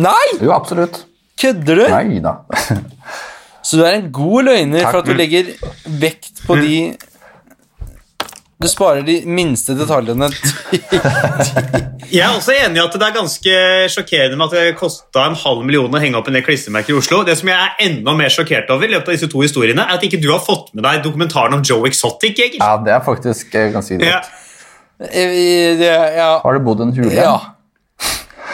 Nei! 0.02 0.28
Jo, 0.40 0.54
absolutt. 0.56 1.04
Kødder 1.40 1.82
du? 1.82 1.86
Nei 1.92 2.22
da. 2.24 2.40
Så 3.64 3.80
du 3.80 3.86
er 3.86 3.98
en 4.00 4.10
god 4.12 4.50
løgner 4.50 4.84
Takk. 4.84 4.92
for 4.92 5.04
at 5.04 5.08
du 5.08 5.16
legger 5.16 5.52
vekt 6.02 6.42
på 6.48 6.58
de 6.60 6.74
Du 8.64 8.70
sparer 8.72 9.04
de 9.04 9.18
minste 9.28 9.74
detaljene. 9.76 10.30
Jeg 12.14 12.22
er 12.24 12.36
også 12.36 12.54
enig 12.56 12.78
i 12.78 12.84
at 12.84 12.94
det 12.96 13.08
er 13.08 13.16
ganske 13.16 13.54
sjokkerende 13.92 14.38
med 14.40 14.46
at 14.52 14.54
det 14.56 14.76
kosta 14.80 15.26
en 15.28 15.36
halv 15.40 15.64
million 15.66 15.92
å 15.94 16.00
henge 16.02 16.20
opp 16.20 16.28
en 16.30 16.38
del 16.38 16.46
klistremerker 16.46 16.94
i 16.94 16.98
Oslo. 17.00 17.24
Det 17.28 17.36
som 17.40 17.50
jeg 17.50 17.58
er 17.58 17.82
enda 17.88 18.14
mer 18.18 18.32
sjokkert 18.34 18.70
over, 18.74 18.86
i 18.88 18.94
løpet 18.94 19.10
av 19.10 19.18
disse 19.18 19.30
to 19.32 19.42
historiene, 19.44 19.84
er 19.84 19.98
at 19.98 20.06
ikke 20.06 20.20
du 20.22 20.30
har 20.32 20.44
fått 20.46 20.70
med 20.78 20.86
deg 20.86 21.02
dokumentaren 21.06 21.58
om 21.58 21.64
Joe 21.66 21.90
Exotic. 21.90 22.38
Egil. 22.38 22.62
Ja, 22.62 22.78
det 22.86 22.94
er 22.96 23.04
faktisk 23.06 23.50
ganske 23.54 23.74
ganske 23.74 24.00
Ja. 24.06 24.22
Eh, 25.04 25.76
det- 25.82 26.16
ja. 26.20 26.30
Har 26.44 26.54
du 26.54 26.60
bodd 26.64 26.80
i 26.80 26.88
en 26.88 26.94
hule? 26.96 27.12
ja. 27.18 27.36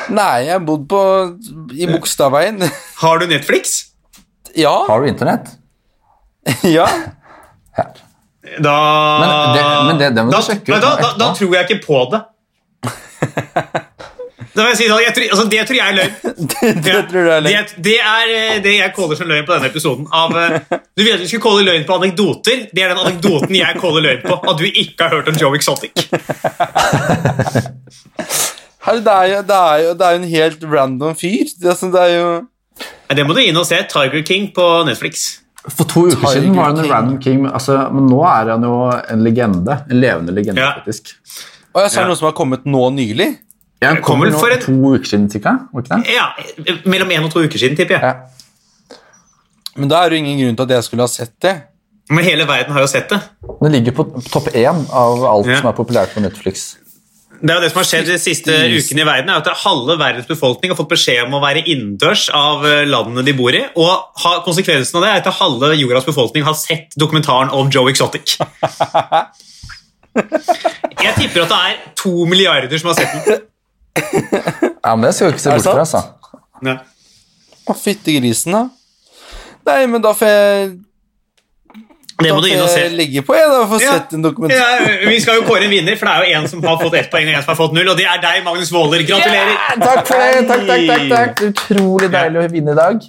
Nei, 0.10 0.46
jeg 0.48 0.54
har 0.56 0.64
bodd 0.66 0.88
på 0.90 1.02
i 1.78 1.86
Bogstadveien. 1.86 2.64
Har 3.04 3.20
du 3.22 3.28
Netflix? 3.30 3.76
Ja. 4.58 4.86
Har 4.88 5.02
du 5.04 5.08
internett? 5.12 5.52
ja. 6.64 6.88
Ja. 7.78 7.86
Da 8.64 8.74
Men 9.20 9.30
det, 9.56 9.64
men 9.88 9.98
det, 10.00 10.08
det 10.16 10.24
må 10.26 10.32
da, 10.32 10.40
du 10.40 10.46
sjekke 10.48 10.72
ut. 10.72 10.82
da, 10.82 10.92
da, 11.02 11.10
da 11.20 11.28
tror 11.36 11.56
jeg 11.58 11.68
ikke 11.70 11.82
på 11.86 11.98
det. 12.14 12.22
Vil 14.60 14.66
jeg 14.66 14.78
si 14.80 14.86
sånn, 14.90 15.00
jeg 15.04 15.14
tror, 15.16 15.26
altså 15.36 15.44
det 15.52 15.60
tror 15.70 15.78
jeg 15.78 15.88
er 15.88 15.96
løgn. 15.96 16.14
Det 16.84 16.94
tror 17.08 17.24
du 17.26 17.30
er 17.32 17.44
løgn. 17.46 17.54
Det, 17.54 17.84
det 17.86 17.98
er 18.02 18.32
eh, 18.34 18.56
det 18.64 18.74
jeg 18.76 18.94
caller 18.96 19.16
som 19.20 19.30
løgn 19.30 19.46
på 19.48 19.54
denne 19.56 19.70
episoden. 19.70 20.08
Av, 20.12 20.34
eh, 20.36 20.56
du 20.98 21.04
ville 21.04 21.16
at 21.16 21.24
vi 21.24 21.28
skulle 21.30 21.46
calle 21.46 21.64
løgn 21.68 21.86
på 21.88 21.96
anekdoter. 22.00 22.64
Det 22.74 22.84
er 22.84 22.92
den 22.92 23.00
anekdoten 23.06 23.56
jeg 23.56 23.80
caller 23.80 24.04
løgn 24.08 24.24
på. 24.26 24.36
At 24.52 24.60
du 24.60 24.66
ikke 24.68 25.06
har 25.06 25.16
hørt 25.20 25.30
om 25.32 25.38
Joe 25.40 25.56
Exotic. 25.60 25.94
Det, 28.90 29.14
er 29.14 29.26
jo, 29.30 29.42
det, 29.46 29.56
er 29.56 29.78
jo, 29.86 29.94
det 29.94 30.06
er 30.08 30.16
jo 30.16 30.20
en 30.24 30.30
helt 30.34 30.64
random 30.74 31.16
fyr. 31.20 31.46
Det, 31.60 31.70
er 31.70 31.78
sånn- 31.78 31.94
det 31.94 32.02
er 32.08 32.16
jo 32.18 32.30
Det 33.16 33.26
må 33.28 33.36
du 33.38 33.42
inn 33.44 33.60
og 33.60 33.68
se. 33.70 33.78
Tiger 33.92 34.24
King 34.26 34.50
på 34.56 34.66
Netflix. 34.88 35.28
For 35.68 35.84
to 35.84 36.06
uker 36.08 36.16
Tiger 36.16 36.34
siden 36.40 36.56
var 36.56 36.70
han 36.72 36.78
en 36.80 36.88
random 36.92 37.18
king, 37.22 37.42
men, 37.44 37.52
altså, 37.52 37.76
men 37.92 38.06
nå 38.08 38.20
er 38.24 38.52
han 38.54 38.64
jo 38.64 38.76
en 39.12 39.24
legende. 39.26 39.76
En 39.92 40.00
levende 40.02 40.32
legende, 40.32 40.62
Ja. 40.62 40.72
faktisk. 40.80 41.16
Og 41.76 41.82
jeg 41.84 41.92
sa 41.92 42.02
Ja. 42.02 42.08
noe 42.08 42.16
som 42.16 42.26
har 42.26 42.34
kommet 42.34 42.64
nå 42.66 42.90
nylig. 42.96 43.38
Ja, 43.82 43.88
han 43.90 43.98
kom 44.02 44.20
kom 44.20 44.22
vel 44.22 44.32
for 44.40 44.50
en- 44.50 44.60
to 44.60 44.72
uker 44.72 45.06
siden, 45.06 45.30
tipper 45.30 45.60
jeg? 45.74 46.16
Ja, 46.16 46.30
Mellom 46.86 47.10
én 47.10 47.24
og 47.26 47.32
to 47.32 47.40
uker 47.44 47.58
siden, 47.60 47.76
tipper 47.78 48.00
jeg. 48.00 48.02
Ja. 48.02 48.14
Men 49.76 49.90
da 49.90 50.04
er 50.06 50.10
det 50.10 50.18
ingen 50.20 50.40
grunn 50.40 50.56
til 50.56 50.64
at 50.64 50.70
jeg 50.70 50.84
skulle 50.84 51.02
ha 51.02 51.08
sett 51.08 51.40
det. 51.42 51.62
Men 52.10 52.24
hele 52.26 52.46
verden 52.48 52.72
har 52.74 52.82
jo 52.82 52.88
sett 52.88 53.10
det. 53.10 53.20
Den 53.62 53.72
ligger 53.72 53.92
på 53.92 54.04
topp 54.32 54.48
én 54.56 54.90
av 54.92 55.24
alt 55.26 55.46
Ja. 55.48 55.60
som 55.62 55.68
er 55.70 55.74
populært 55.74 56.10
på 56.16 56.22
Netflix. 56.22 56.78
Det 57.40 57.54
er 57.54 57.56
jo 57.56 57.64
det 57.64 57.70
som 57.72 57.80
har 57.80 57.88
skjedd 57.88 58.10
de 58.10 58.18
siste 58.20 58.52
ukene 58.52 59.04
i 59.04 59.08
verden, 59.08 59.30
er 59.32 59.40
at 59.40 59.62
halve 59.62 59.96
verdens 60.00 60.28
befolkning 60.28 60.74
har 60.74 60.78
fått 60.80 60.92
beskjed 60.92 61.22
om 61.24 61.38
å 61.38 61.42
være 61.44 61.62
innendørs 61.64 62.26
av 62.36 62.66
eh, 62.68 62.84
landene 62.90 63.24
de 63.24 63.34
bor 63.38 63.56
i, 63.56 63.62
og 63.80 64.24
konsekvensen 64.44 65.00
av 65.00 65.06
det 65.06 65.12
er 65.14 65.22
at 65.22 65.40
halve 65.40 65.72
jordas 65.80 66.08
befolkning 66.08 66.44
har 66.48 66.58
sett 66.60 66.98
dokumentaren 67.00 67.54
om 67.56 67.72
Joe 67.72 67.92
Exotic. 67.94 68.36
Jeg 71.00 71.14
tipper 71.16 71.46
at 71.46 71.52
det 71.54 71.60
er 71.70 71.78
to 72.00 72.26
milliarder 72.28 72.82
som 72.82 72.92
har 72.92 73.00
sett 73.00 73.30
den. 73.30 73.46
Ja, 74.84 74.96
men 74.96 75.08
det 75.08 75.14
skal 75.16 75.30
vi 75.30 75.38
ikke 75.38 75.46
se 75.46 75.56
bort 75.56 75.70
fra, 75.70 75.86
altså. 75.86 76.76
Å, 77.70 77.76
fytti 77.78 78.18
grisen, 78.18 78.56
da. 78.56 78.66
Nei, 79.70 79.82
men 79.92 80.04
da 80.04 80.12
får 80.18 80.32
jeg 80.34 80.70
Det 82.20 82.34
må 82.36 82.42
du 82.44 82.48
inn 82.52 82.60
og 82.64 82.70
se. 82.72 82.84
legge 82.96 83.22
på, 83.26 83.36
jeg, 83.38 83.48
da, 83.52 83.62
for 83.66 83.78
få 83.78 83.82
Ja. 83.84 83.94
sett 84.00 84.14
en 84.18 84.22
dokumentar. 84.26 84.60
Ja, 84.60 85.08
vi 85.10 85.20
skal 85.24 85.40
jo 85.40 85.48
kåre 85.48 85.64
en 85.70 85.72
vinner, 85.72 85.96
for 86.00 86.06
det 86.10 86.16
er 86.16 86.26
jo 86.34 86.40
en 86.42 86.48
som 86.52 86.64
har 86.64 86.78
fått 86.82 86.98
ett 87.00 87.10
poeng 87.12 87.28
og 87.30 87.34
en 87.38 87.42
som 87.46 87.54
har 87.56 87.60
fått 87.64 87.74
null, 87.78 87.90
og 87.90 87.98
det 87.98 88.06
er 88.12 88.22
deg, 88.24 88.44
Magnus 88.44 88.72
Waaler. 88.76 89.04
Gratulerer! 89.08 89.58
Takk 89.80 90.06
for 90.08 90.20
det! 90.20 90.48
Takk, 90.50 90.68
takk, 90.68 90.86
takk, 90.92 91.10
takk. 91.16 91.44
Utrolig 91.54 92.12
deilig 92.14 92.44
å 92.44 92.52
vinne 92.52 92.76
i 92.76 92.80
dag. 92.80 93.02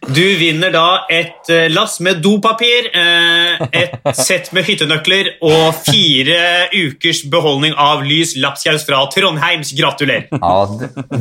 Du 0.00 0.22
vinner 0.40 0.70
da 0.72 1.02
et 1.12 1.50
eh, 1.52 1.66
lass 1.68 1.98
med 2.00 2.22
dopapir, 2.24 2.86
eh, 2.96 3.58
et 3.82 4.14
sett 4.16 4.48
med 4.56 4.64
hyttenøkler 4.64 5.34
og 5.44 5.74
fire 5.84 6.70
ukers 6.72 7.20
beholdning 7.28 7.74
av 7.76 8.00
lys 8.08 8.32
lapskaus 8.40 8.86
fra 8.88 9.02
Trondheims. 9.12 9.74
Gratulerer! 9.76 10.28
Ja, 10.32 10.64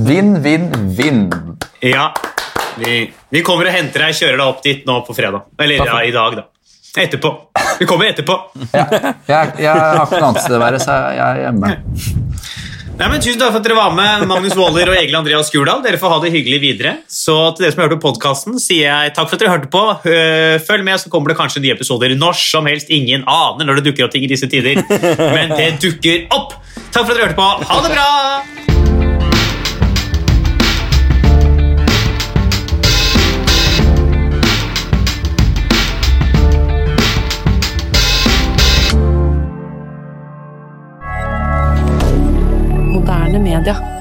Vinn, 0.08 0.32
vinn, 0.46 0.70
vinn. 0.96 1.26
Ja, 1.84 2.14
vi, 2.80 3.02
vi 3.36 3.42
kommer 3.44 3.68
og 3.68 3.76
henter 3.76 4.06
deg, 4.08 4.16
kjører 4.16 4.40
deg 4.40 4.48
opp 4.48 4.64
dit 4.64 4.88
nå 4.88 5.02
på 5.08 5.16
fredag. 5.18 5.44
Eller 5.60 5.84
ja, 5.84 6.00
i 6.08 6.16
dag, 6.16 6.40
da. 6.40 6.48
Etterpå. 6.98 7.30
Vi 7.80 7.86
kommer 7.90 8.10
etterpå. 8.10 8.36
Ja. 8.74 8.86
Jeg, 9.30 9.54
jeg 9.62 9.70
har 9.70 10.02
ikke 10.06 10.20
noe 10.20 10.32
annet 10.32 10.44
sted 10.46 10.58
å 10.58 10.62
være, 10.64 10.80
så 10.82 10.96
jeg 11.14 11.22
er 11.26 11.44
hjemme. 11.46 11.76
Nei, 13.00 13.08
men 13.08 13.22
Tusen 13.24 13.40
takk 13.40 13.54
for 13.54 13.62
at 13.62 13.64
dere 13.64 13.78
var 13.78 13.94
med, 13.96 14.26
Magnus 14.28 14.58
Waaler 14.60 14.90
og 14.92 14.98
Egil 15.00 15.16
Andreas 15.16 15.48
Gurdal. 15.54 15.80
Dere 15.86 15.96
får 16.02 16.12
ha 16.12 16.18
det 16.26 16.34
hyggelig 16.34 16.58
videre. 16.60 16.92
Så 17.08 17.38
til 17.56 17.64
dere 17.64 17.72
som 17.72 17.86
hørte 17.86 17.96
på 17.96 18.10
podkasten, 18.10 18.58
sier 18.60 18.90
jeg 18.90 19.14
takk 19.16 19.30
for 19.30 19.38
at 19.38 19.46
dere 19.46 19.54
hørte 19.54 19.72
på. 19.72 19.84
Følg 20.68 20.84
med, 20.84 21.00
så 21.00 21.14
kommer 21.14 21.32
det 21.32 21.40
kanskje 21.40 21.64
nye 21.64 21.78
episoder 21.78 22.12
når 22.20 22.36
som 22.42 22.68
helst. 22.68 22.92
Ingen 22.92 23.24
aner 23.24 23.70
når 23.70 23.80
det 23.80 23.88
dukker 23.92 24.10
opp 24.10 24.16
ting 24.18 24.28
i 24.28 24.32
disse 24.34 24.52
tider, 24.52 24.82
men 25.32 25.56
det 25.56 25.78
dukker 25.80 26.28
opp. 26.36 26.58
Takk 26.92 27.06
for 27.06 27.14
at 27.14 27.16
dere 27.16 27.30
hørte 27.30 27.40
på. 27.40 27.52
Ha 27.72 27.84
det 27.88 27.94
bra! 27.96 28.59
Moderne 43.10 43.40
media. 43.40 43.99